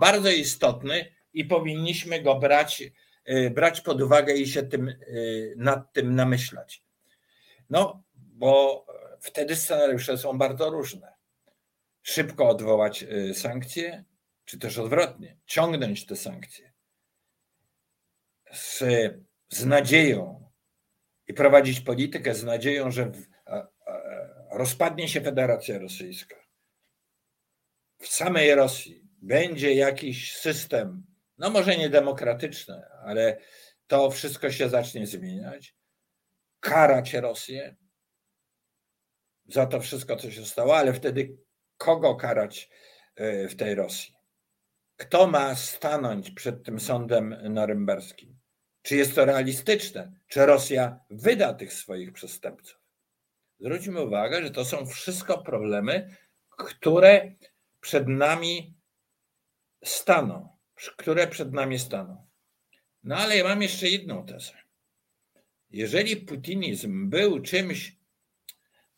bardzo 0.00 0.30
istotny 0.30 1.14
i 1.32 1.44
powinniśmy 1.44 2.22
go 2.22 2.34
brać, 2.34 2.82
e, 3.24 3.50
brać 3.50 3.80
pod 3.80 4.02
uwagę 4.02 4.34
i 4.34 4.46
się 4.46 4.62
tym, 4.62 4.88
e, 4.88 4.94
nad 5.56 5.92
tym 5.92 6.14
namyślać. 6.14 6.84
No, 7.70 8.02
bo 8.14 8.86
wtedy 9.20 9.56
scenariusze 9.56 10.18
są 10.18 10.38
bardzo 10.38 10.70
różne. 10.70 11.14
Szybko 12.02 12.48
odwołać 12.48 13.04
sankcje, 13.32 14.04
czy 14.44 14.58
też 14.58 14.78
odwrotnie, 14.78 15.36
ciągnąć 15.46 16.06
te 16.06 16.16
sankcje 16.16 16.72
z, 18.52 18.84
z 19.48 19.64
nadzieją 19.64 20.50
i 21.26 21.34
prowadzić 21.34 21.80
politykę 21.80 22.34
z 22.34 22.44
nadzieją, 22.44 22.90
że 22.90 23.06
w, 23.06 23.26
rozpadnie 24.52 25.08
się 25.08 25.20
Federacja 25.20 25.78
Rosyjska. 25.78 26.43
W 28.04 28.08
samej 28.08 28.54
Rosji 28.54 29.08
będzie 29.22 29.74
jakiś 29.74 30.36
system, 30.36 31.06
no 31.38 31.50
może 31.50 31.76
nie 31.76 31.88
demokratyczny, 31.88 32.82
ale 33.04 33.38
to 33.86 34.10
wszystko 34.10 34.50
się 34.50 34.68
zacznie 34.68 35.06
zmieniać. 35.06 35.76
Karać 36.60 37.14
Rosję 37.14 37.76
za 39.46 39.66
to 39.66 39.80
wszystko, 39.80 40.16
co 40.16 40.30
się 40.30 40.44
stało, 40.44 40.76
ale 40.76 40.92
wtedy 40.92 41.38
kogo 41.76 42.14
karać 42.14 42.70
e, 43.16 43.48
w 43.48 43.56
tej 43.56 43.74
Rosji? 43.74 44.14
Kto 44.96 45.26
ma 45.26 45.54
stanąć 45.54 46.30
przed 46.30 46.64
tym 46.64 46.80
sądem 46.80 47.36
norymberskim? 47.54 48.38
Czy 48.82 48.96
jest 48.96 49.14
to 49.14 49.24
realistyczne? 49.24 50.12
Czy 50.28 50.46
Rosja 50.46 51.00
wyda 51.10 51.54
tych 51.54 51.72
swoich 51.72 52.12
przestępców? 52.12 52.80
Zwróćmy 53.60 54.02
uwagę, 54.02 54.42
że 54.42 54.50
to 54.50 54.64
są 54.64 54.86
wszystko 54.86 55.42
problemy, 55.42 56.16
które 56.58 57.34
przed 57.84 58.08
nami 58.08 58.74
staną, 59.84 60.48
które 60.96 61.26
przed 61.26 61.52
nami 61.52 61.78
staną. 61.78 62.26
No 63.02 63.16
ale 63.16 63.36
ja 63.36 63.44
mam 63.44 63.62
jeszcze 63.62 63.88
jedną 63.88 64.26
tezę. 64.26 64.52
Jeżeli 65.70 66.16
putinizm 66.16 67.10
był 67.10 67.40
czymś 67.40 67.96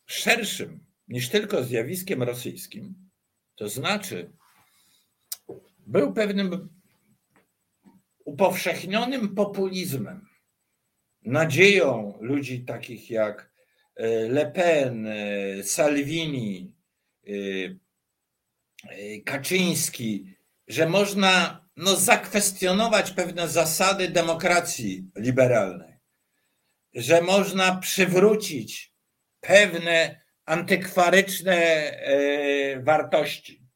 szerszym 0.05 0.85
niż 1.07 1.29
tylko 1.29 1.63
zjawiskiem 1.63 2.23
rosyjskim, 2.23 3.09
to 3.55 3.69
znaczy 3.69 4.33
był 5.87 6.13
pewnym 6.13 6.69
upowszechnionym 8.25 9.35
populizmem, 9.35 10.27
nadzieją 11.21 12.17
ludzi 12.21 12.65
takich 12.65 13.09
jak 13.09 13.51
e, 13.95 14.07
Le 14.29 14.51
Pen, 14.51 15.07
e, 15.07 15.63
Salvini, 15.63 16.73
e, 17.27 17.31
Kaczyński, 19.25 20.37
że 20.67 20.89
można 20.89 21.65
no, 21.75 21.95
zakwestionować 21.95 23.11
pewne 23.11 23.47
zasady 23.47 24.07
demokracji 24.07 25.11
liberalnej, 25.15 25.93
że 26.93 27.21
można 27.21 27.75
przywrócić 27.75 28.93
pewne 29.39 30.21
antykwaryczne 30.45 31.55
e, 31.55 32.79
wartości, 32.79 33.67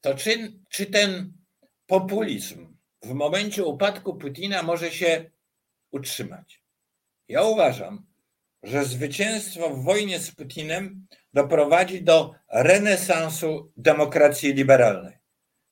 to 0.00 0.14
czy, 0.14 0.52
czy 0.70 0.86
ten 0.86 1.32
populizm 1.86 2.76
w 3.02 3.12
momencie 3.12 3.64
upadku 3.64 4.14
Putina 4.14 4.62
może 4.62 4.90
się 4.90 5.30
utrzymać? 5.90 6.62
Ja 7.28 7.42
uważam, 7.42 8.06
że 8.62 8.84
zwycięstwo 8.84 9.70
w 9.70 9.84
wojnie 9.84 10.18
z 10.18 10.30
Putinem 10.30 11.06
doprowadzi 11.36 12.02
do 12.02 12.34
renesansu 12.48 13.72
demokracji 13.76 14.54
liberalnej, 14.54 15.18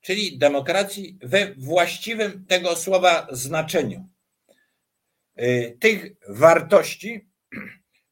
czyli 0.00 0.38
demokracji 0.38 1.18
we 1.22 1.54
właściwym 1.54 2.46
tego 2.46 2.76
słowa 2.76 3.26
znaczeniu. 3.30 4.08
Y, 5.40 5.76
tych 5.80 6.12
wartości, 6.28 7.28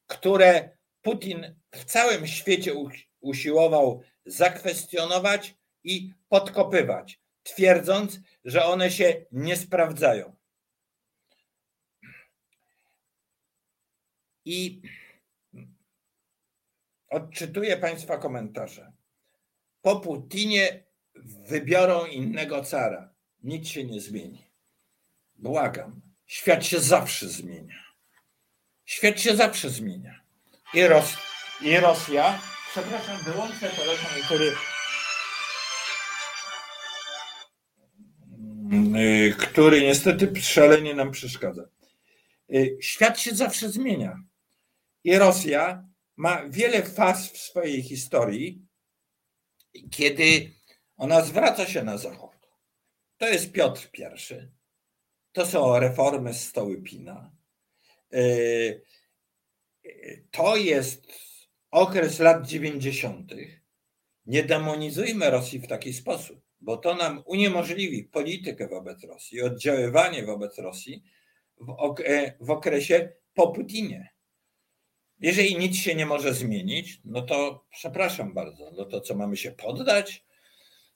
które 0.07 0.77
Putin 1.01 1.55
w 1.71 1.85
całym 1.85 2.27
świecie 2.27 2.73
usiłował 3.19 4.01
zakwestionować 4.25 5.55
i 5.83 6.13
podkopywać, 6.29 7.19
twierdząc, 7.43 8.19
że 8.45 8.65
one 8.65 8.91
się 8.91 9.25
nie 9.31 9.55
sprawdzają. 9.55 10.35
I 14.45 14.81
odczytuję 17.13 17.77
Państwa 17.77 18.17
komentarze. 18.17 18.91
Po 19.81 19.99
Putinie 19.99 20.83
wybiorą 21.49 22.05
innego 22.05 22.63
cara. 22.63 23.13
Nic 23.43 23.67
się 23.67 23.83
nie 23.83 24.01
zmieni. 24.01 24.47
Błagam. 25.35 26.01
Świat 26.25 26.65
się 26.65 26.79
zawsze 26.79 27.27
zmienia. 27.27 27.83
Świat 28.85 29.21
się 29.21 29.35
zawsze 29.35 29.69
zmienia. 29.69 30.21
I, 30.73 30.87
Ros 30.87 31.17
i 31.61 31.77
Rosja. 31.77 32.41
Przepraszam, 32.71 33.17
wyłączę 33.23 33.69
telefon, 33.69 34.23
który. 34.25 34.51
Mm, 38.71 39.33
który 39.33 39.81
niestety 39.81 40.41
szalenie 40.41 40.95
nam 40.95 41.11
przeszkadza. 41.11 41.63
Y, 42.53 42.77
świat 42.81 43.19
się 43.19 43.35
zawsze 43.35 43.69
zmienia. 43.69 44.23
I 45.03 45.17
Rosja 45.17 45.92
ma 46.15 46.49
wiele 46.49 46.83
faz 46.83 47.31
w 47.31 47.37
swojej 47.37 47.83
historii, 47.83 48.65
kiedy 49.91 50.51
ona 50.97 51.21
zwraca 51.21 51.65
się 51.65 51.83
na 51.83 51.97
Zachód. 51.97 52.49
To 53.17 53.27
jest 53.27 53.51
Piotr 53.51 53.89
I. 53.97 54.03
To 55.31 55.45
są 55.45 55.79
reformy 55.79 56.33
Stołypina. 56.33 57.31
Y, 58.13 58.81
to 60.31 60.55
jest 60.55 61.07
okres 61.71 62.19
lat 62.19 62.47
90. 62.47 63.31
Nie 64.25 64.43
demonizujmy 64.43 65.29
Rosji 65.29 65.59
w 65.59 65.67
taki 65.67 65.93
sposób, 65.93 66.41
bo 66.61 66.77
to 66.77 66.95
nam 66.95 67.23
uniemożliwi 67.25 68.03
politykę 68.03 68.67
wobec 68.67 69.03
Rosji, 69.03 69.41
oddziaływanie 69.41 70.25
wobec 70.25 70.57
Rosji 70.57 71.03
w 72.39 72.49
okresie 72.49 73.13
po 73.33 73.51
Putinie. 73.51 74.13
Jeżeli 75.19 75.57
nic 75.57 75.77
się 75.77 75.95
nie 75.95 76.05
może 76.05 76.33
zmienić, 76.33 77.01
no 77.05 77.21
to 77.21 77.65
przepraszam 77.71 78.33
bardzo, 78.33 78.71
no 78.77 78.85
to 78.85 79.01
co 79.01 79.15
mamy 79.15 79.37
się 79.37 79.51
poddać? 79.51 80.25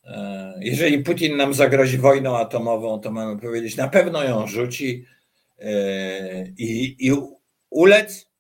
E, 0.04 0.54
jeżeli 0.62 1.04
Putin 1.04 1.38
nam 1.38 1.54
zagrozi 1.54 1.98
wojną 1.98 2.38
atomową, 2.38 3.00
to 3.00 3.12
mamy 3.12 3.42
powiedzieć, 3.42 3.76
na 3.76 3.88
pewno 3.88 4.24
ją 4.24 4.48
rzuci 4.48 5.06
e, 5.60 6.48
i, 6.48 6.96
i 7.08 7.12
ulec. 7.70 8.32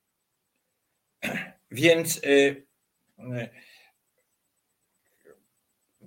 Więc 1.71 2.23
y, 2.23 2.67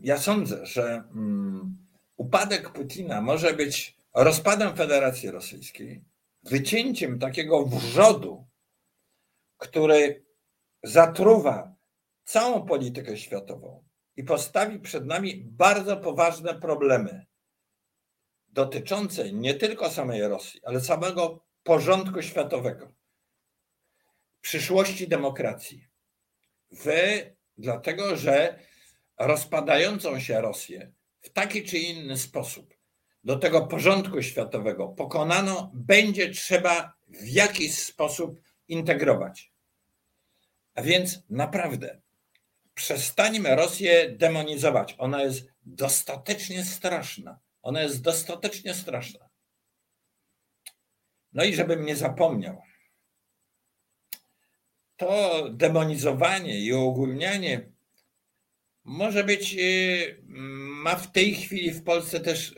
ja 0.00 0.18
sądzę, 0.18 0.66
że 0.66 1.02
mm, 1.14 1.76
upadek 2.16 2.70
Putina 2.72 3.20
może 3.20 3.52
być 3.52 3.96
rozpadem 4.14 4.76
Federacji 4.76 5.30
Rosyjskiej, 5.30 6.04
wycięciem 6.42 7.18
takiego 7.18 7.66
wrzodu, 7.66 8.46
który 9.60 10.24
zatruwa 10.82 11.74
całą 12.24 12.66
politykę 12.66 13.16
światową 13.16 13.84
i 14.16 14.24
postawi 14.24 14.80
przed 14.80 15.06
nami 15.06 15.44
bardzo 15.44 15.96
poważne 15.96 16.54
problemy 16.54 17.26
dotyczące 18.48 19.32
nie 19.32 19.54
tylko 19.54 19.90
samej 19.90 20.28
Rosji, 20.28 20.60
ale 20.64 20.80
samego 20.80 21.44
porządku 21.62 22.22
światowego, 22.22 22.92
przyszłości 24.40 25.08
demokracji. 25.08 25.88
Wy, 26.70 27.36
dlatego 27.58 28.16
że 28.16 28.58
rozpadającą 29.18 30.20
się 30.20 30.40
Rosję 30.40 30.92
w 31.20 31.30
taki 31.30 31.64
czy 31.64 31.78
inny 31.78 32.16
sposób 32.16 32.74
do 33.24 33.36
tego 33.36 33.66
porządku 33.66 34.22
światowego 34.22 34.88
pokonano, 34.88 35.70
będzie 35.74 36.30
trzeba 36.30 36.92
w 37.08 37.28
jakiś 37.28 37.78
sposób 37.78 38.40
integrować. 38.70 39.52
A 40.74 40.82
więc 40.82 41.22
naprawdę 41.30 42.00
przestańmy 42.74 43.56
Rosję 43.56 44.10
demonizować. 44.10 44.94
Ona 44.98 45.22
jest 45.22 45.52
dostatecznie 45.62 46.64
straszna. 46.64 47.38
Ona 47.62 47.82
jest 47.82 48.02
dostatecznie 48.02 48.74
straszna. 48.74 49.28
No 51.32 51.44
i 51.44 51.54
żebym 51.54 51.86
nie 51.86 51.96
zapomniał, 51.96 52.62
to 54.96 55.48
demonizowanie 55.50 56.60
i 56.60 56.72
ogólnianie 56.72 57.70
może 58.84 59.24
być, 59.24 59.56
y, 59.58 60.22
ma 60.82 60.96
w 60.96 61.12
tej 61.12 61.34
chwili 61.34 61.70
w 61.70 61.84
Polsce 61.84 62.20
też 62.20 62.54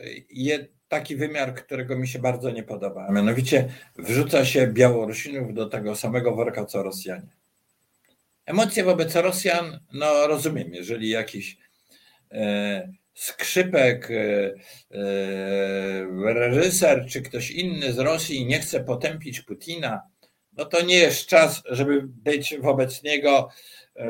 taki 0.93 1.15
wymiar, 1.15 1.55
którego 1.55 1.97
mi 1.97 2.07
się 2.07 2.19
bardzo 2.19 2.51
nie 2.51 2.63
podoba. 2.63 3.05
A 3.07 3.11
mianowicie 3.11 3.69
wrzuca 3.97 4.45
się 4.45 4.67
Białorusinów 4.67 5.53
do 5.53 5.69
tego 5.69 5.95
samego 5.95 6.35
worka 6.35 6.65
co 6.65 6.83
Rosjanie. 6.83 7.27
Emocje 8.45 8.83
wobec 8.83 9.15
Rosjan, 9.15 9.79
no 9.93 10.27
rozumiem, 10.27 10.73
jeżeli 10.73 11.09
jakiś 11.09 11.57
e, 12.31 12.91
skrzypek, 13.13 14.11
e, 14.11 14.53
e, 14.91 16.33
reżyser 16.33 17.05
czy 17.09 17.21
ktoś 17.21 17.51
inny 17.51 17.93
z 17.93 17.99
Rosji 17.99 18.45
nie 18.45 18.59
chce 18.59 18.83
potępić 18.83 19.41
Putina, 19.41 20.01
no 20.57 20.65
to 20.65 20.81
nie 20.81 20.95
jest 20.95 21.25
czas, 21.25 21.63
żeby 21.65 22.01
być 22.05 22.55
wobec 22.59 23.03
niego 23.03 23.49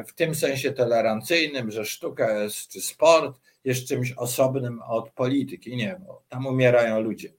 w 0.08 0.14
tym 0.14 0.36
sensie 0.36 0.72
tolerancyjnym, 0.72 1.72
że 1.72 1.86
sztuka 1.86 2.44
jest, 2.44 2.68
czy 2.68 2.82
sport 2.82 3.40
jest 3.64 3.88
czymś 3.88 4.12
osobnym 4.12 4.82
od 4.82 5.12
polityki. 5.12 5.76
Nie, 5.76 6.00
bo 6.06 6.24
tam 6.30 6.48
umierają 6.48 7.02
ludzie 7.02 7.34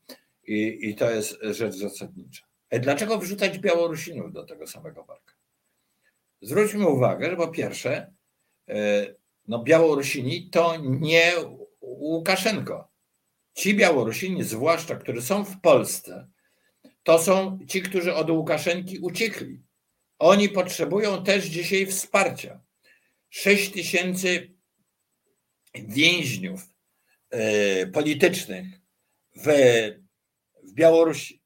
i, 0.47 0.79
i 0.83 0.95
to 0.95 1.11
jest 1.11 1.39
rzecz 1.43 1.75
zasadnicza. 1.75 2.47
E, 2.71 2.81
dlaczego 2.81 3.19
wrzucać 3.19 3.59
Białorusinów 3.59 4.33
do 4.33 4.45
tego 4.45 4.67
samego 4.67 5.05
worka? 5.05 5.35
Zwróćmy 6.43 6.89
uwagę, 6.89 7.31
że 7.31 7.37
po 7.37 7.49
pierwsze, 7.49 8.15
e, 8.69 9.07
no 9.49 9.63
Białorusini 9.63 10.51
to 10.51 10.77
nie 10.77 11.33
Łukaszenko. 11.81 12.89
Ci 13.55 13.75
Białorusini, 13.75 14.43
zwłaszcza, 14.43 14.95
którzy 14.97 15.23
są 15.23 15.45
w 15.45 15.61
Polsce, 15.61 16.29
to 17.03 17.19
są 17.19 17.59
ci, 17.69 17.83
którzy 17.83 18.15
od 18.15 18.31
Łukaszenki 18.31 18.99
uciekli. 18.99 19.63
Oni 20.19 20.49
potrzebują 20.49 21.25
też 21.25 21.45
dzisiaj 21.45 21.87
wsparcia. 21.87 22.61
6 23.31 23.73
tysięcy 23.73 24.54
więźniów 25.75 26.75
e, 27.31 27.87
politycznych 27.87 28.67
w, 29.37 29.47
w 30.63 30.73
Białorusi. 30.73 31.43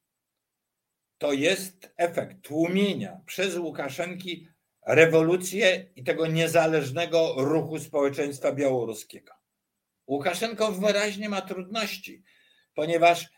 To 1.19 1.33
jest 1.33 1.93
efekt 1.97 2.43
tłumienia 2.43 3.21
przez 3.27 3.57
Łukaszenki 3.57 4.49
rewolucję 4.87 5.91
i 5.97 6.05
tego 6.05 6.27
niezależnego 6.27 7.35
ruchu 7.39 7.79
społeczeństwa 7.79 8.53
białoruskiego. 8.53 9.33
Łukaszenko 10.07 10.73
wyraźnie 10.73 11.29
ma 11.29 11.41
trudności, 11.41 12.23
ponieważ 12.75 13.29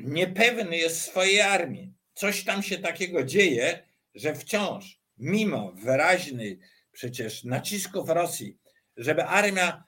niepewny 0.00 0.76
jest 0.76 1.02
swojej 1.02 1.40
armii. 1.40 1.92
Coś 2.14 2.44
tam 2.44 2.62
się 2.62 2.78
takiego 2.78 3.24
dzieje, 3.24 3.88
że 4.14 4.34
wciąż, 4.34 5.00
mimo 5.18 5.72
wyraźnej 5.72 6.58
przecież 6.92 7.44
nacisków 7.44 8.08
Rosji, 8.08 8.58
żeby 8.96 9.24
armia 9.24 9.84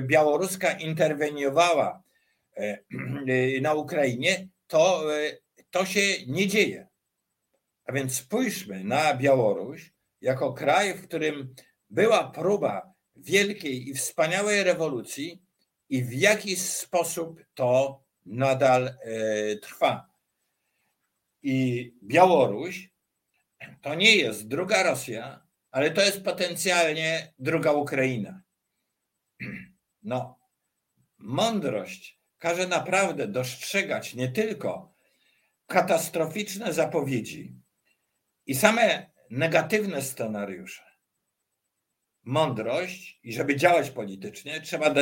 białoruska 0.00 0.72
interweniowała 0.72 2.02
e, 2.56 2.78
na 3.60 3.74
Ukrainie, 3.74 4.48
to, 4.66 5.14
e, 5.16 5.36
to 5.70 5.86
się 5.86 6.00
nie 6.26 6.46
dzieje. 6.46 6.88
A 7.84 7.92
więc 7.92 8.16
spójrzmy 8.16 8.84
na 8.84 9.14
Białoruś 9.14 9.92
jako 10.20 10.52
kraj, 10.52 10.94
w 10.94 11.02
którym 11.02 11.54
była 11.90 12.30
próba 12.30 12.92
wielkiej 13.16 13.88
i 13.88 13.94
wspaniałej 13.94 14.62
rewolucji 14.62 15.42
i 15.88 16.04
w 16.04 16.12
jaki 16.12 16.56
sposób 16.56 17.40
to 17.54 18.02
nadal 18.26 18.86
e, 18.86 18.94
trwa. 19.56 20.08
I 21.42 21.92
Białoruś 22.02 22.90
to 23.82 23.94
nie 23.94 24.16
jest 24.16 24.48
druga 24.48 24.82
Rosja, 24.82 25.46
ale 25.70 25.90
to 25.90 26.02
jest 26.02 26.24
potencjalnie 26.24 27.32
druga 27.38 27.72
Ukraina. 27.72 28.42
No, 30.02 30.38
mądrość 31.18 32.20
każe 32.38 32.66
naprawdę 32.66 33.28
dostrzegać 33.28 34.14
nie 34.14 34.28
tylko 34.28 34.94
katastroficzne 35.66 36.72
zapowiedzi 36.72 37.60
i 38.46 38.54
same 38.54 39.10
negatywne 39.30 40.02
scenariusze. 40.02 40.82
Mądrość 42.24 43.20
i 43.22 43.32
żeby 43.32 43.56
działać 43.56 43.90
politycznie, 43.90 44.60
trzeba 44.60 44.94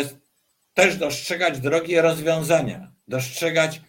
też 0.74 0.96
dostrzegać 0.96 1.60
drogie 1.60 2.02
rozwiązania, 2.02 2.92
dostrzegać 3.08 3.80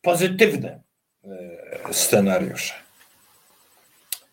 pozytywne 0.00 0.82
e, 1.24 1.94
scenariusze. 1.94 2.74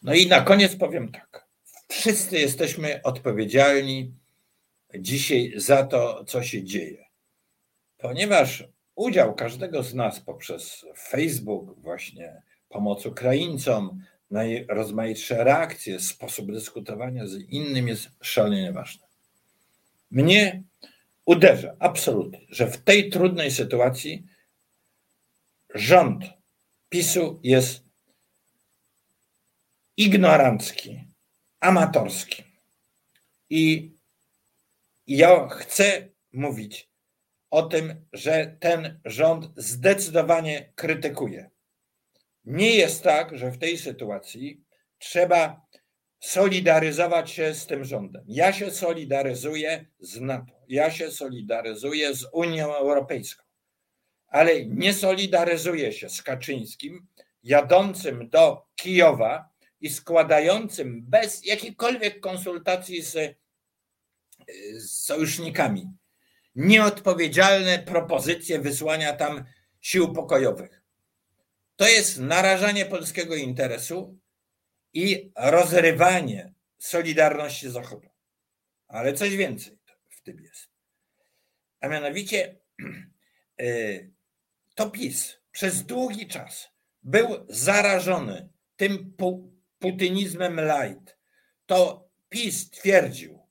No 0.03 0.13
i 0.13 0.27
na 0.27 0.41
koniec 0.41 0.75
powiem 0.75 1.11
tak. 1.11 1.47
Wszyscy 1.87 2.37
jesteśmy 2.37 3.01
odpowiedzialni 3.03 4.13
dzisiaj 4.99 5.53
za 5.55 5.83
to, 5.83 6.25
co 6.25 6.43
się 6.43 6.63
dzieje. 6.63 7.05
Ponieważ 7.97 8.63
udział 8.95 9.35
każdego 9.35 9.83
z 9.83 9.93
nas 9.93 10.19
poprzez 10.19 10.85
Facebook, 10.97 11.79
właśnie 11.79 12.41
pomoc 12.69 13.05
Ukraińcom, 13.05 14.01
najrozmaitsze 14.31 15.43
reakcje, 15.43 15.99
sposób 15.99 16.51
dyskutowania 16.51 17.27
z 17.27 17.35
innym 17.35 17.87
jest 17.87 18.09
szalenie 18.21 18.73
ważny. 18.73 19.07
Mnie 20.11 20.63
uderza 21.25 21.75
absolutnie, 21.79 22.41
że 22.49 22.67
w 22.67 22.77
tej 22.77 23.09
trudnej 23.09 23.51
sytuacji 23.51 24.25
rząd 25.75 26.23
PiSu 26.89 27.39
jest 27.43 27.83
ignorancki, 29.97 30.99
amatorski. 31.59 32.43
I 33.49 33.94
ja 35.07 35.47
chcę 35.47 36.09
mówić 36.33 36.89
o 37.49 37.61
tym, 37.61 38.05
że 38.13 38.57
ten 38.59 38.99
rząd 39.05 39.45
zdecydowanie 39.55 40.73
krytykuje. 40.75 41.49
Nie 42.45 42.75
jest 42.75 43.03
tak, 43.03 43.37
że 43.37 43.51
w 43.51 43.57
tej 43.57 43.77
sytuacji 43.77 44.63
trzeba 44.97 45.65
solidaryzować 46.19 47.31
się 47.31 47.53
z 47.53 47.65
tym 47.65 47.85
rządem. 47.85 48.23
Ja 48.27 48.53
się 48.53 48.71
solidaryzuję 48.71 49.85
z 49.99 50.21
NATO, 50.21 50.53
ja 50.67 50.91
się 50.91 51.11
solidaryzuję 51.11 52.13
z 52.13 52.27
Unią 52.33 52.75
Europejską, 52.75 53.43
ale 54.27 54.65
nie 54.65 54.93
solidaryzuję 54.93 55.93
się 55.93 56.09
z 56.09 56.21
Kaczyńskim 56.21 57.07
jadącym 57.43 58.29
do 58.29 58.65
Kijowa 58.75 59.49
i 59.81 59.89
składającym 59.89 61.05
bez 61.05 61.45
jakichkolwiek 61.45 62.19
konsultacji 62.19 63.01
z, 63.01 63.37
z 64.77 64.89
sojusznikami 64.89 65.91
nieodpowiedzialne 66.55 67.79
propozycje 67.79 68.59
wysłania 68.59 69.13
tam 69.13 69.43
sił 69.81 70.13
pokojowych. 70.13 70.81
To 71.75 71.87
jest 71.87 72.19
narażanie 72.19 72.85
polskiego 72.85 73.35
interesu 73.35 74.19
i 74.93 75.31
rozrywanie 75.35 76.53
solidarności 76.77 77.69
Zachodu. 77.69 78.09
Ale 78.87 79.13
coś 79.13 79.35
więcej 79.35 79.77
w 80.09 80.21
tym 80.21 80.39
jest. 80.39 80.69
A 81.79 81.87
mianowicie 81.87 82.55
y, 83.61 84.11
to 84.75 84.89
PiS 84.89 85.37
przez 85.51 85.83
długi 85.83 86.27
czas 86.27 86.69
był 87.03 87.45
zarażony 87.49 88.49
tym 88.75 89.13
putinizmem 89.79 90.59
light. 90.61 91.17
To 91.65 92.09
PiS 92.29 92.69
twierdził, 92.69 93.44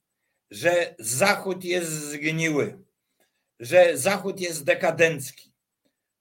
że 0.54 0.94
Zachód 0.98 1.64
jest 1.64 1.90
zgniły, 1.90 2.84
że 3.60 3.98
Zachód 3.98 4.40
jest 4.40 4.64
dekadencki. 4.64 5.52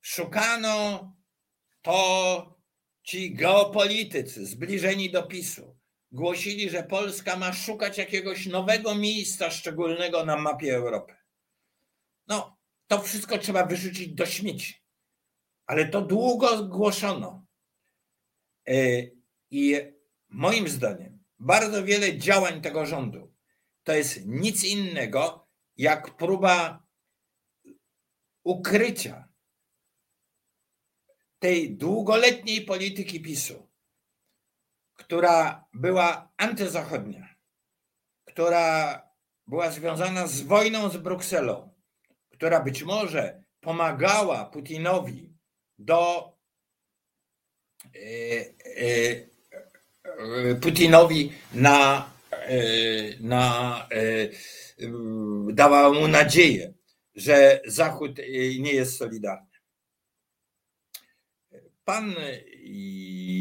Szukano 0.02 1.14
to 1.82 2.60
ci 3.04 3.34
geopolitycy 3.34 4.46
zbliżeni 4.46 5.12
do 5.12 5.24
PiSu 5.24 5.78
głosili, 6.12 6.70
że 6.70 6.84
Polska 6.84 7.38
ma 7.38 7.54
szukać 7.54 7.98
jakiegoś 7.98 8.46
nowego 8.46 8.96
miejsca 8.96 9.52
szczególnego 9.52 10.26
na 10.26 10.38
mapie 10.38 10.76
Europy. 10.76 11.16
No, 12.28 12.58
to 12.88 13.02
wszystko 13.02 13.38
trzeba 13.38 13.66
wyrzucić 13.66 14.14
do 14.14 14.26
śmieci. 14.26 14.84
Ale 15.66 15.88
to 15.88 16.02
długo 16.02 16.64
głoszono. 16.64 17.46
E, 18.68 18.74
I 19.52 19.76
moim 20.30 20.68
zdaniem 20.68 21.24
bardzo 21.40 21.84
wiele 21.84 22.18
działań 22.18 22.62
tego 22.62 22.86
rządu 22.86 23.33
to 23.84 23.94
jest 23.94 24.26
nic 24.26 24.64
innego 24.64 25.48
jak 25.78 26.18
próba 26.18 26.84
ukrycia 28.44 29.30
tej 31.40 31.78
długoletniej 31.78 32.66
polityki 32.66 33.22
PiSu, 33.22 33.70
która 34.94 35.66
była 35.74 36.34
antyzachodnia, 36.38 37.36
która 38.26 39.02
była 39.48 39.72
związana 39.72 40.28
z 40.28 40.42
wojną 40.42 40.90
z 40.90 40.98
Brukselą, 40.98 41.74
która 42.30 42.60
być 42.60 42.84
może 42.84 43.44
pomagała 43.60 44.46
Putinowi 44.46 45.34
do 45.80 46.34
e, 47.96 48.00
e, 50.50 50.56
Putinowi 50.56 51.34
na, 51.54 52.10
e, 52.10 52.13
na 53.20 53.88
dała 55.54 55.94
mu 55.94 56.08
nadzieję, 56.08 56.74
że 57.16 57.62
Zachód 57.66 58.18
nie 58.60 58.74
jest 58.74 58.98
solidarny. 58.98 59.54
Pan 61.86 62.16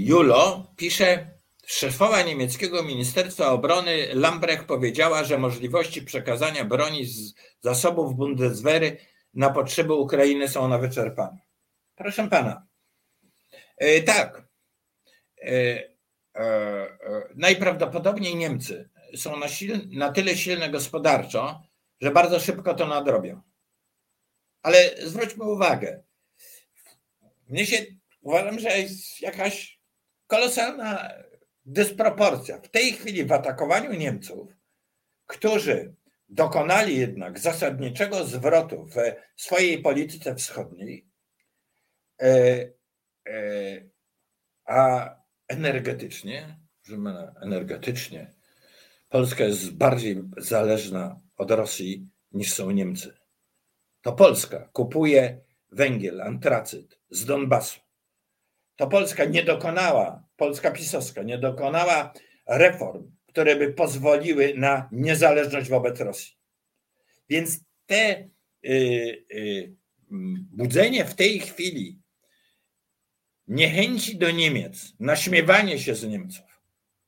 Julo 0.04 0.72
pisze, 0.76 1.30
szefowa 1.66 2.22
niemieckiego 2.22 2.82
Ministerstwa 2.82 3.46
Obrony 3.46 4.08
Lambrecht 4.14 4.64
powiedziała, 4.64 5.24
że 5.24 5.38
możliwości 5.38 6.02
przekazania 6.02 6.64
broni 6.64 7.06
z 7.06 7.34
zasobów 7.60 8.14
Bundeswehry 8.14 8.96
na 9.34 9.50
potrzeby 9.50 9.94
Ukrainy 9.94 10.48
są 10.48 10.68
na 10.68 10.78
wyczerpane. 10.78 11.38
Proszę 11.94 12.28
pana, 12.28 12.66
e, 13.76 14.02
tak. 14.02 14.42
E, 16.34 16.40
e, 16.40 17.28
najprawdopodobniej 17.34 18.36
Niemcy 18.36 18.88
są 19.16 19.36
na, 19.36 19.46
na 19.90 20.12
tyle 20.12 20.36
silne 20.36 20.70
gospodarczo, 20.70 21.62
że 22.00 22.10
bardzo 22.10 22.40
szybko 22.40 22.74
to 22.74 22.86
nadrobią. 22.86 23.40
Ale 24.62 24.90
zwróćmy 25.02 25.44
uwagę, 25.44 26.02
mnie 27.48 27.66
się 27.66 27.86
uważam, 28.20 28.58
że 28.58 28.68
jest 28.78 29.20
jakaś 29.20 29.80
kolosalna 30.26 31.12
dysproporcja. 31.64 32.58
W 32.58 32.68
tej 32.68 32.92
chwili 32.92 33.24
w 33.24 33.32
atakowaniu 33.32 33.92
Niemców, 33.92 34.48
którzy 35.26 35.94
dokonali 36.28 36.98
jednak 36.98 37.38
zasadniczego 37.38 38.24
zwrotu 38.24 38.86
w 38.86 38.96
swojej 39.42 39.82
polityce 39.82 40.34
wschodniej, 40.34 41.06
e, 42.22 42.70
a 44.64 45.21
energetycznie, 45.52 46.58
energetycznie, 47.42 48.34
Polska 49.08 49.44
jest 49.44 49.74
bardziej 49.74 50.22
zależna 50.36 51.20
od 51.36 51.50
Rosji 51.50 52.08
niż 52.32 52.52
są 52.52 52.70
Niemcy. 52.70 53.16
To 54.02 54.12
Polska 54.12 54.68
kupuje 54.72 55.40
węgiel, 55.70 56.20
antracyt 56.20 56.98
z 57.10 57.24
Donbasu 57.24 57.80
to 58.76 58.86
Polska 58.86 59.24
nie 59.24 59.42
dokonała, 59.42 60.28
Polska 60.36 60.70
pisowska 60.70 61.22
nie 61.22 61.38
dokonała 61.38 62.12
reform, 62.46 63.12
które 63.26 63.56
by 63.56 63.72
pozwoliły 63.72 64.54
na 64.56 64.88
niezależność 64.92 65.68
wobec 65.68 66.00
Rosji. 66.00 66.36
Więc 67.28 67.60
te 67.86 68.28
y, 68.64 69.24
y, 69.32 69.72
budzenie 70.52 71.04
w 71.04 71.14
tej 71.14 71.40
chwili 71.40 72.01
niechęci 73.52 74.18
do 74.18 74.30
Niemiec, 74.30 74.92
naśmiewanie 75.00 75.78
się 75.78 75.94
z 75.94 76.04
Niemców, 76.04 76.60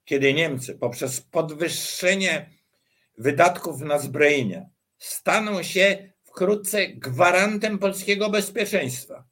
kiedy 0.04 0.34
Niemcy 0.34 0.74
poprzez 0.74 1.20
podwyższenie 1.20 2.50
wydatków 3.18 3.80
na 3.80 3.98
zbrojenia 3.98 4.66
staną 4.98 5.62
się 5.62 6.12
wkrótce 6.24 6.88
gwarantem 6.88 7.78
polskiego 7.78 8.30
bezpieczeństwa. 8.30 9.24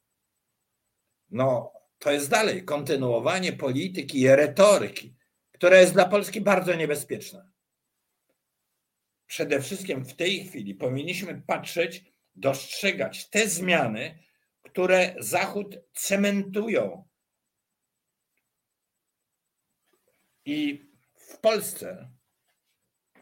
No, 1.29 1.73
to 1.99 2.11
jest 2.11 2.29
dalej 2.29 2.65
kontynuowanie 2.65 3.53
polityki 3.53 4.19
i 4.19 4.27
retoryki, 4.27 5.15
która 5.51 5.77
jest 5.77 5.93
dla 5.93 6.05
Polski 6.05 6.41
bardzo 6.41 6.75
niebezpieczna. 6.75 7.49
przede 9.27 9.61
wszystkim 9.61 10.05
w 10.05 10.13
tej 10.13 10.45
chwili 10.45 10.75
powinniśmy 10.75 11.41
patrzeć, 11.47 12.03
dostrzegać 12.35 13.29
te 13.29 13.47
zmiany, 13.47 14.19
które 14.73 15.15
Zachód 15.19 15.79
cementują. 15.93 17.07
I 20.45 20.89
w 21.15 21.37
Polsce 21.37 22.09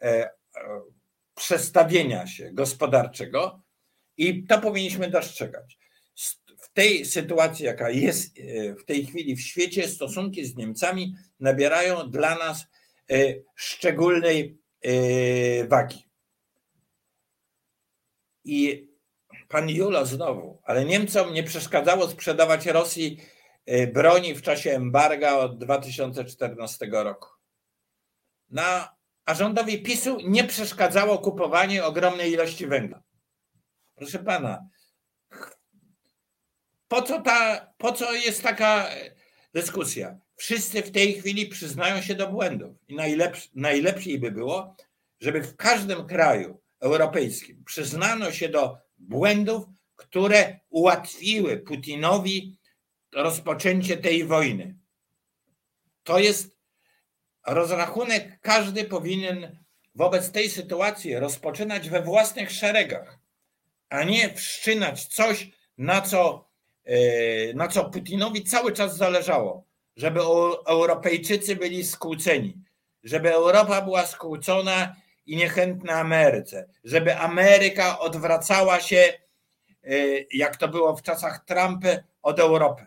e, 0.03 0.30
przestawienia 1.34 2.26
się 2.26 2.51
gospodarczego 2.53 3.62
i 4.16 4.47
to 4.47 4.61
powinniśmy 4.61 5.11
dostrzegać. 5.11 5.78
W 6.59 6.72
tej 6.72 7.05
sytuacji, 7.05 7.64
jaka 7.64 7.91
jest 7.91 8.39
e, 8.39 8.74
w 8.74 8.84
tej 8.84 9.07
chwili 9.07 9.37
w 9.37 9.41
świecie, 9.41 9.89
stosunki 9.89 10.45
z 10.45 10.57
Niemcami 10.57 11.14
nabierają 11.41 12.11
dla 12.11 12.39
nas 12.39 12.66
szczególnej 13.55 14.59
wagi. 15.69 16.09
I 18.45 18.89
pan 19.49 19.71
Jula 19.71 20.05
znowu, 20.05 20.63
ale 20.65 20.85
Niemcom 20.85 21.33
nie 21.33 21.43
przeszkadzało 21.43 22.09
sprzedawać 22.09 22.67
Rosji 22.67 23.21
broni 23.93 24.35
w 24.35 24.43
czasie 24.43 24.71
embarga 24.71 25.37
od 25.37 25.59
2014 25.59 26.87
roku. 26.93 27.29
Na, 28.51 28.97
a 29.25 29.35
rządowi 29.35 29.83
PiSu 29.83 30.19
nie 30.25 30.45
przeszkadzało 30.45 31.19
kupowanie 31.19 31.85
ogromnej 31.85 32.33
ilości 32.33 32.67
węgla. 32.67 33.03
Proszę 33.95 34.19
pana, 34.19 34.69
po 36.89 37.03
co, 37.03 37.23
ta, 37.23 37.67
po 37.79 37.93
co 37.93 38.15
jest 38.15 38.43
taka 38.43 38.89
dyskusja? 39.55 40.19
Wszyscy 40.37 40.82
w 40.82 40.91
tej 40.91 41.14
chwili 41.14 41.47
przyznają 41.47 42.03
się 42.03 42.14
do 42.14 42.28
błędów 42.28 42.76
i 42.89 42.95
najlepszy, 42.95 43.49
najlepiej 43.55 44.18
by 44.18 44.30
było, 44.30 44.76
żeby 45.20 45.43
w 45.43 45.57
każdym 45.57 46.07
kraju 46.07 46.61
europejskim 46.80 47.64
przyznano 47.64 48.32
się 48.32 48.49
do 48.49 48.78
błędów, 48.99 49.64
które 49.97 50.61
ułatwiły 50.68 51.57
Putinowi 51.57 52.59
rozpoczęcie 53.14 53.97
tej 53.97 54.24
wojny. 54.24 54.74
To 56.03 56.18
jest 56.18 56.57
rozrachunek, 57.47 58.39
każdy 58.41 58.84
powinien 58.84 59.59
wobec 59.95 60.30
tej 60.30 60.51
sytuacji 60.51 61.16
rozpoczynać 61.16 61.91
we 61.91 62.03
własnych 62.03 62.51
szeregach, 62.51 63.18
a 63.89 64.05
nie 64.05 64.34
wszczynać 64.34 65.07
coś, 65.07 65.51
na 65.78 66.01
co, 66.01 66.49
e, 66.84 67.55
na 67.55 67.68
co 67.68 67.91
Putinowi 67.91 68.45
cały 68.45 68.72
czas 68.72 68.97
zależało, 68.97 69.66
żeby 69.97 70.21
Europejczycy 70.67 71.57
byli 71.57 71.85
skłóceni, 71.85 72.63
żeby 73.03 73.33
Europa 73.35 73.83
była 73.83 74.07
skłócona 74.07 74.97
i 75.27 75.37
niechętna 75.37 75.93
Ameryce, 75.93 76.69
żeby 76.85 77.17
Ameryka 77.17 77.99
odwracała 77.99 78.81
się, 78.81 78.97
e, 78.97 79.93
jak 80.33 80.57
to 80.57 80.69
było 80.69 80.97
w 80.97 81.03
czasach 81.03 81.45
Trumpa, 81.45 81.89
od 82.23 82.41
Europy. 82.41 82.87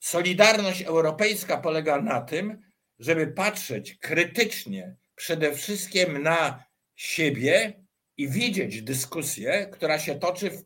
Solidarność 0.00 0.82
europejska 0.82 1.56
polega 1.56 2.00
na 2.00 2.20
tym, 2.20 2.62
żeby 2.98 3.26
patrzeć 3.26 3.94
krytycznie 3.94 4.96
przede 5.14 5.54
wszystkim 5.54 6.22
na 6.22 6.64
siebie 6.94 7.84
i 8.16 8.28
widzieć 8.28 8.82
dyskusję, 8.82 9.66
która 9.72 9.98
się 9.98 10.14
toczy 10.14 10.50
w, 10.50 10.64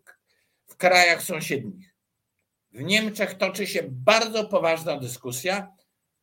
w 0.66 0.76
krajach 0.76 1.22
sąsiednich. 1.22 1.88
W 2.79 2.83
Niemczech 2.83 3.35
toczy 3.35 3.66
się 3.66 3.81
bardzo 3.87 4.45
poważna 4.45 4.97
dyskusja, 4.97 5.72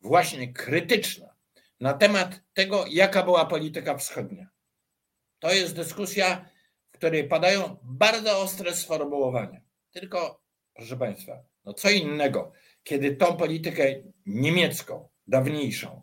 właśnie 0.01 0.53
krytyczna, 0.53 1.35
na 1.79 1.93
temat 1.93 2.41
tego, 2.53 2.85
jaka 2.89 3.23
była 3.23 3.45
polityka 3.45 3.97
wschodnia. 3.97 4.47
To 5.39 5.53
jest 5.53 5.75
dyskusja, 5.75 6.49
w 6.91 6.97
której 6.97 7.27
padają 7.27 7.77
bardzo 7.83 8.39
ostre 8.41 8.75
sformułowania. 8.75 9.61
Tylko, 9.91 10.41
proszę 10.73 10.97
Państwa, 10.97 11.43
no 11.65 11.73
co 11.73 11.89
innego 11.89 12.51
kiedy 12.83 13.15
tą 13.15 13.37
politykę 13.37 14.03
niemiecką, 14.25 15.09
dawniejszą 15.27 16.01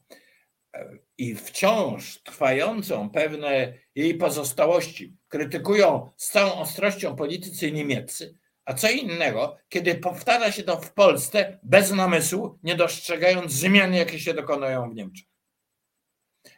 e, 0.74 0.98
i 1.18 1.34
wciąż 1.34 2.22
trwającą 2.22 3.10
pewne 3.10 3.74
jej 3.94 4.14
pozostałości 4.14 5.16
krytykują 5.28 6.10
z 6.16 6.30
całą 6.30 6.54
ostrością 6.54 7.16
politycy 7.16 7.72
niemieccy, 7.72 8.41
a 8.64 8.74
co 8.74 8.90
innego, 8.90 9.56
kiedy 9.68 9.94
powtarza 9.94 10.52
się 10.52 10.62
to 10.62 10.80
w 10.80 10.92
Polsce 10.92 11.58
bez 11.62 11.90
namysłu, 11.90 12.58
nie 12.62 12.76
dostrzegając 12.76 13.52
zmian, 13.52 13.94
jakie 13.94 14.20
się 14.20 14.34
dokonują 14.34 14.90
w 14.90 14.94
Niemczech. 14.94 15.26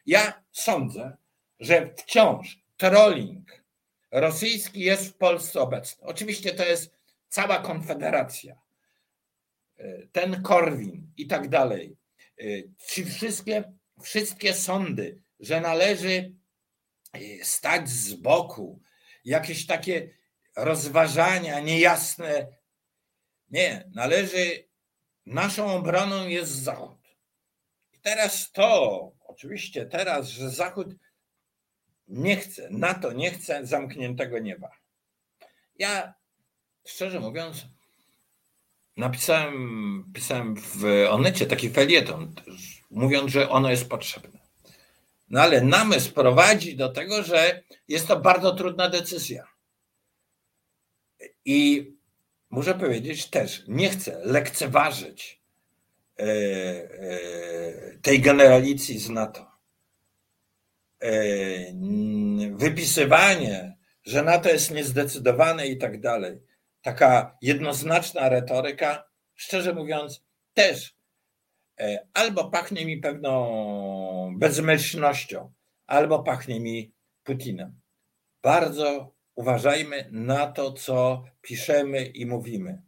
Ja 0.06 0.44
sądzę, 0.52 1.16
że 1.60 1.94
wciąż 1.96 2.58
trolling 2.76 3.64
rosyjski 4.10 4.80
jest 4.80 5.08
w 5.08 5.16
Polsce 5.16 5.60
obecny. 5.60 6.06
Oczywiście 6.06 6.54
to 6.54 6.64
jest 6.64 6.94
cała 7.28 7.58
konfederacja 7.58 8.64
ten 10.12 10.42
Korwin 10.42 11.12
i 11.16 11.26
tak 11.26 11.48
dalej, 11.48 11.96
ci 12.86 13.04
wszystkie, 13.04 13.72
wszystkie 14.02 14.54
sądy, 14.54 15.22
że 15.40 15.60
należy 15.60 16.34
e, 17.12 17.44
stać 17.44 17.88
z 17.88 18.14
boku, 18.14 18.82
jakieś 19.24 19.66
takie 19.66 20.10
rozważania 20.56 21.60
niejasne. 21.60 22.46
Nie, 23.50 23.90
należy, 23.94 24.68
naszą 25.26 25.74
obroną 25.74 26.28
jest 26.28 26.52
Zachód. 26.52 26.98
I 27.92 27.98
teraz 27.98 28.52
to, 28.52 29.12
oczywiście 29.26 29.86
teraz, 29.86 30.28
że 30.28 30.50
Zachód 30.50 30.88
nie 32.08 32.36
chce, 32.36 32.68
NATO 32.70 33.12
nie 33.12 33.30
chce 33.30 33.66
zamkniętego 33.66 34.38
nieba. 34.38 34.70
Ja, 35.78 36.14
szczerze 36.86 37.20
mówiąc, 37.20 37.66
napisałem 38.96 40.10
pisałem 40.14 40.54
w 40.56 40.84
Onecie 41.10 41.46
taki 41.46 41.70
felieton, 41.70 42.34
mówiąc, 42.90 43.32
że 43.32 43.50
ono 43.50 43.70
jest 43.70 43.88
potrzebne. 43.88 44.40
No 45.28 45.40
ale 45.40 45.60
namysł 45.60 46.12
prowadzi 46.12 46.76
do 46.76 46.88
tego, 46.88 47.22
że 47.22 47.62
jest 47.88 48.08
to 48.08 48.20
bardzo 48.20 48.54
trudna 48.54 48.88
decyzja. 48.88 49.53
I 51.44 51.92
muszę 52.50 52.74
powiedzieć 52.74 53.26
też, 53.30 53.64
nie 53.68 53.90
chcę 53.90 54.20
lekceważyć 54.24 55.42
e, 56.18 56.22
e, 56.22 57.98
tej 58.02 58.20
generalicji 58.20 58.98
z 58.98 59.10
NATO. 59.10 59.50
E, 61.02 61.10
wypisywanie, 62.56 63.76
że 64.02 64.22
NATO 64.22 64.48
jest 64.48 64.70
niezdecydowane 64.70 65.66
i 65.66 65.78
tak 65.78 66.00
dalej 66.00 66.40
taka 66.82 67.36
jednoznaczna 67.42 68.28
retoryka, 68.28 69.04
szczerze 69.34 69.74
mówiąc, 69.74 70.24
też 70.54 70.94
albo 72.14 72.50
pachnie 72.50 72.86
mi 72.86 72.98
pewną 72.98 74.34
bezmyślnością, 74.38 75.52
albo 75.86 76.22
pachnie 76.22 76.60
mi 76.60 76.94
Putinem. 77.24 77.80
Bardzo 78.42 79.13
uważajmy 79.34 80.08
na 80.12 80.46
to, 80.46 80.72
co 80.72 81.24
piszemy 81.42 82.06
i 82.06 82.26
mówimy. 82.26 82.82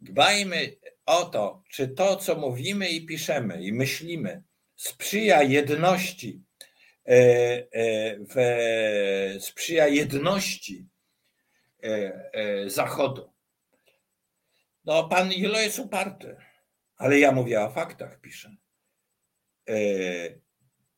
Dbajmy 0.00 0.76
o 1.06 1.24
to, 1.24 1.62
czy 1.70 1.88
to, 1.88 2.16
co 2.16 2.34
mówimy 2.34 2.88
i 2.88 3.06
piszemy 3.06 3.62
i 3.62 3.72
myślimy, 3.72 4.42
sprzyja 4.76 5.42
jedności, 5.42 6.42
e, 7.08 7.12
e, 7.12 8.16
w, 8.18 8.36
sprzyja 9.42 9.88
jedności 9.88 10.86
e, 11.82 12.70
Zachodu. 12.70 13.32
No, 14.84 15.08
pan 15.08 15.32
Julo 15.32 15.60
jest 15.60 15.78
uparty, 15.78 16.36
ale 16.96 17.18
ja 17.18 17.32
mówię 17.32 17.60
o 17.60 17.70
faktach, 17.70 18.20
piszę. 18.20 18.56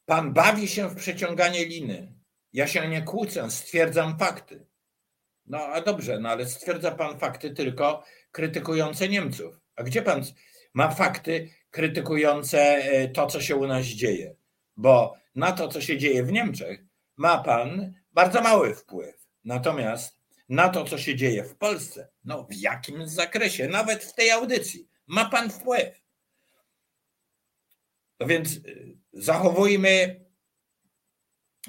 Pan 0.07 0.33
bawi 0.33 0.69
się 0.69 0.89
w 0.89 0.97
przeciąganie 0.97 1.65
liny. 1.65 2.13
Ja 2.53 2.67
się 2.67 2.89
nie 2.89 3.03
kłócę, 3.03 3.51
stwierdzam 3.51 4.19
fakty. 4.19 4.67
No 5.49 5.59
a 5.59 5.81
dobrze, 5.81 6.19
no 6.21 6.29
ale 6.29 6.47
stwierdza 6.47 6.91
pan 6.91 7.19
fakty 7.19 7.51
tylko 7.51 8.05
krytykujące 8.33 9.09
Niemców. 9.09 9.61
A 9.77 9.83
gdzie 9.83 10.03
pan 10.03 10.23
ma 10.75 10.91
fakty 10.91 11.51
krytykujące 11.71 12.59
e, 12.61 13.09
to, 13.09 13.27
co 13.27 13.41
się 13.41 13.57
u 13.57 13.67
nas 13.67 13.85
dzieje? 13.85 14.37
Bo 14.77 15.15
na 15.35 15.53
to, 15.53 15.69
co 15.69 15.81
się 15.81 15.99
dzieje 15.99 16.23
w 16.23 16.33
Niemczech, 16.33 16.85
ma 17.17 17.39
pan 17.39 17.95
bardzo 18.13 18.41
mały 18.41 18.75
wpływ. 18.75 19.27
Natomiast 19.45 20.19
na 20.49 20.69
to, 20.69 20.85
co 20.85 20.99
się 20.99 21.17
dzieje 21.17 21.45
w 21.45 21.57
Polsce, 21.57 22.09
no 22.25 22.45
w 22.45 22.55
jakim 22.55 23.09
zakresie, 23.09 23.69
nawet 23.69 24.05
w 24.05 24.15
tej 24.15 24.31
audycji, 24.31 24.89
ma 25.07 25.31
pan 25.31 25.51
wpływ. 25.51 26.03
No 28.21 28.27
więc 28.27 28.57
e, 28.57 28.61
zachowujmy, 29.13 30.25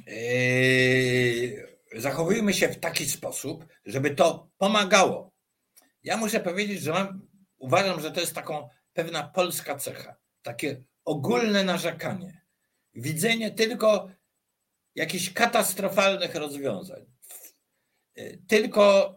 yy, 0.07 1.78
zachowujmy 1.95 2.53
się 2.53 2.69
w 2.69 2.79
taki 2.79 3.09
sposób, 3.09 3.65
żeby 3.85 4.15
to 4.15 4.49
pomagało. 4.57 5.31
Ja 6.03 6.17
muszę 6.17 6.39
powiedzieć, 6.39 6.81
że 6.81 6.91
mam 6.91 7.27
uważam, 7.57 8.01
że 8.01 8.11
to 8.11 8.19
jest 8.19 8.35
taką 8.35 8.69
pewna 8.93 9.23
polska 9.23 9.75
cecha, 9.75 10.15
takie 10.41 10.83
ogólne 11.05 11.63
narzekanie, 11.63 12.41
widzenie 12.93 13.51
tylko 13.51 14.09
jakichś 14.95 15.33
katastrofalnych 15.33 16.35
rozwiązań, 16.35 17.05
tylko 18.47 19.13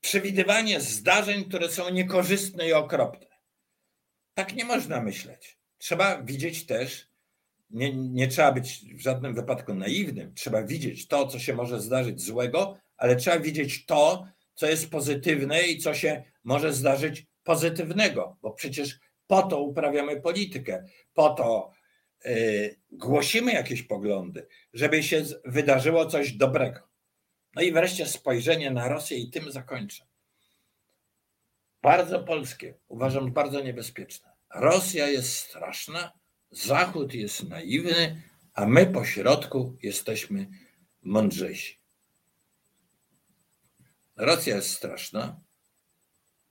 przewidywanie 0.00 0.80
zdarzeń, 0.80 1.44
które 1.44 1.68
są 1.68 1.88
niekorzystne 1.90 2.68
i 2.68 2.72
okropne. 2.72 3.26
Tak 4.34 4.54
nie 4.54 4.64
można 4.64 5.00
myśleć. 5.00 5.58
Trzeba 5.78 6.22
widzieć 6.22 6.66
też, 6.66 7.13
nie, 7.70 7.96
nie 7.96 8.28
trzeba 8.28 8.52
być 8.52 8.84
w 8.94 9.00
żadnym 9.00 9.34
wypadku 9.34 9.74
naiwnym, 9.74 10.34
trzeba 10.34 10.62
widzieć 10.62 11.08
to, 11.08 11.26
co 11.26 11.38
się 11.38 11.54
może 11.54 11.80
zdarzyć 11.80 12.22
złego, 12.22 12.78
ale 12.96 13.16
trzeba 13.16 13.38
widzieć 13.38 13.86
to, 13.86 14.26
co 14.54 14.66
jest 14.66 14.90
pozytywne 14.90 15.62
i 15.62 15.78
co 15.78 15.94
się 15.94 16.24
może 16.44 16.72
zdarzyć 16.72 17.26
pozytywnego, 17.44 18.36
bo 18.42 18.50
przecież 18.50 18.98
po 19.26 19.42
to 19.42 19.60
uprawiamy 19.60 20.20
politykę, 20.20 20.84
po 21.14 21.30
to 21.30 21.70
yy, 22.24 22.76
głosimy 22.92 23.52
jakieś 23.52 23.82
poglądy, 23.82 24.46
żeby 24.72 25.02
się 25.02 25.24
wydarzyło 25.44 26.06
coś 26.06 26.32
dobrego. 26.32 26.80
No 27.54 27.62
i 27.62 27.72
wreszcie 27.72 28.06
spojrzenie 28.06 28.70
na 28.70 28.88
Rosję 28.88 29.18
i 29.18 29.30
tym 29.30 29.52
zakończę. 29.52 30.06
Bardzo 31.82 32.24
polskie, 32.24 32.74
uważam 32.88 33.32
bardzo 33.32 33.60
niebezpieczne. 33.60 34.32
Rosja 34.54 35.08
jest 35.08 35.36
straszna, 35.36 36.12
Zachód 36.54 37.14
jest 37.14 37.48
naiwny, 37.48 38.22
a 38.54 38.66
my 38.66 38.86
po 38.86 39.04
środku 39.04 39.76
jesteśmy 39.82 40.46
mądrzejsi. 41.02 41.78
Rosja 44.16 44.56
jest 44.56 44.70
straszna, 44.70 45.40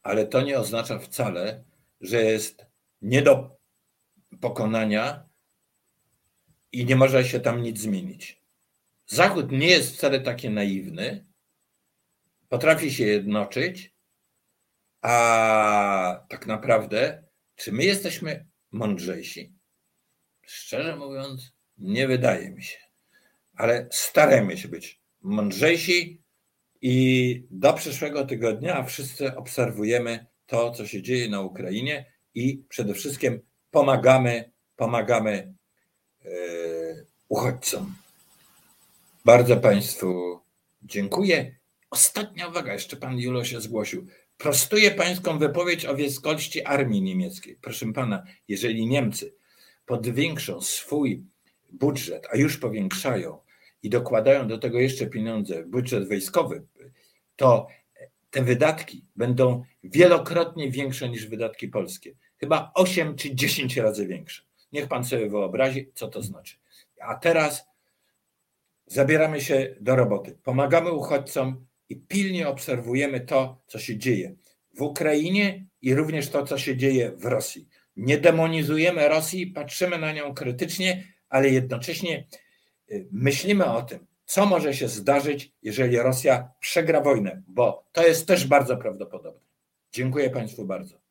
ale 0.01 0.28
to 0.28 0.41
nie 0.41 0.60
oznacza 0.60 0.99
wcale, 0.99 1.64
że 2.01 2.24
jest 2.24 2.66
nie 3.01 3.22
do 3.22 3.58
pokonania 4.41 5.30
i 6.72 6.86
nie 6.86 6.95
może 6.95 7.26
się 7.26 7.39
tam 7.39 7.62
nic 7.62 7.80
zmienić. 7.80 8.41
Zachód 9.08 9.51
nie 9.51 9.68
jest 9.68 9.95
wcale 9.95 10.20
taki 10.20 10.49
naiwny, 10.49 11.26
potrafi 12.49 12.93
się 12.93 13.06
jednoczyć, 13.06 13.93
a 15.01 16.26
tak 16.30 16.47
naprawdę, 16.47 17.24
czy 17.56 17.72
my 17.72 17.84
jesteśmy 17.84 18.45
mądrzejsi? 18.72 19.62
Szczerze 20.46 20.96
mówiąc, 20.96 21.54
nie 21.78 22.08
wydaje 22.08 22.50
mi 22.50 22.64
się, 22.64 22.78
ale 23.56 23.88
staramy 23.91 24.58
się 24.58 24.68
być 24.68 25.02
mądrzejsi 25.22 26.22
i 26.82 27.48
do 27.52 27.74
przyszłego 27.74 28.26
tygodnia 28.26 28.84
wszyscy 28.84 29.36
obserwujemy 29.36 30.26
to, 30.46 30.72
co 30.72 30.88
się 30.88 31.02
dzieje 31.02 31.30
na 31.30 31.41
Ukrainie 31.41 32.14
i 32.36 32.66
przede 32.70 32.94
wszystkim 32.94 33.39
pomagamy, 33.72 34.52
pomagamy 34.76 35.54
e, 36.26 36.30
uchodźcom. 37.28 37.96
Bardzo 39.26 39.58
Państwu 39.58 40.39
dziękuję. 40.82 41.56
Ostatnia 41.89 42.48
uwaga, 42.48 42.74
jeszcze 42.74 42.98
Pan 42.98 43.20
Julo 43.20 43.46
się 43.46 43.62
zgłosił. 43.62 44.08
Prostuję 44.38 44.91
Pańską 44.91 45.39
wypowiedź 45.39 45.86
o 45.86 45.96
wielkości 45.96 46.64
armii 46.64 47.02
niemieckiej. 47.02 47.58
Proszę 47.62 47.94
Pana, 47.94 48.24
jeżeli 48.48 48.88
Niemcy 48.88 49.36
podwiększą 49.86 50.62
swój 50.62 51.24
budżet, 51.72 52.28
a 52.32 52.38
już 52.38 52.58
powiększają, 52.58 53.44
i 53.84 53.90
dokładają 53.90 54.48
do 54.48 54.58
tego 54.58 54.80
jeszcze 54.80 55.08
pieniądze, 55.08 55.64
budżet 55.66 56.08
wojskowy, 56.08 56.64
to 57.36 57.68
te 58.32 58.44
wydatki 58.44 59.06
będą 59.16 59.64
wielokrotnie 59.84 60.72
większe 60.72 61.10
niż 61.10 61.28
wydatki 61.28 61.68
polskie. 61.68 62.16
Chyba 62.38 62.72
8 62.76 63.16
czy 63.16 63.36
10 63.36 63.78
razy 63.78 64.08
większe. 64.08 64.44
Niech 64.72 64.88
pan 64.88 65.04
sobie 65.04 65.30
wyobrazi, 65.30 65.92
co 65.94 66.08
to 66.08 66.22
znaczy. 66.22 66.58
A 67.00 67.16
teraz 67.16 67.66
zabieramy 68.86 69.42
się 69.42 69.76
do 69.82 69.96
roboty. 69.96 70.38
Pomagamy 70.44 70.92
uchodźcom 70.92 71.66
i 71.90 71.96
pilnie 71.96 72.48
obserwujemy 72.48 73.20
to, 73.22 73.62
co 73.68 73.80
się 73.80 73.98
dzieje 73.98 74.36
w 74.78 74.82
Ukrainie 74.82 75.66
i 75.82 75.96
również 75.96 76.30
to, 76.30 76.46
co 76.46 76.58
się 76.58 76.78
dzieje 76.78 77.12
w 77.12 77.26
Rosji. 77.26 77.68
Nie 77.96 78.18
demonizujemy 78.18 79.08
Rosji, 79.08 79.48
patrzymy 79.48 79.98
na 79.98 80.14
nią 80.14 80.34
krytycznie, 80.34 81.04
ale 81.30 81.50
jednocześnie 81.50 82.28
y, 82.91 83.08
myślimy 83.12 83.66
o 83.66 83.82
tym, 83.82 84.08
co 84.26 84.46
może 84.46 84.74
się 84.74 84.88
zdarzyć, 84.88 85.52
jeżeli 85.62 85.98
Rosja 85.98 86.52
przegra 86.60 87.02
wojnę, 87.02 87.41
bo 87.48 87.86
to 87.91 88.08
jest 88.08 88.28
też 88.28 88.48
bardzo 88.48 88.78
prawdopodobne. 88.78 89.41
Dziękuję 89.91 90.30
Państwu 90.30 90.66
bardzo. 90.66 91.03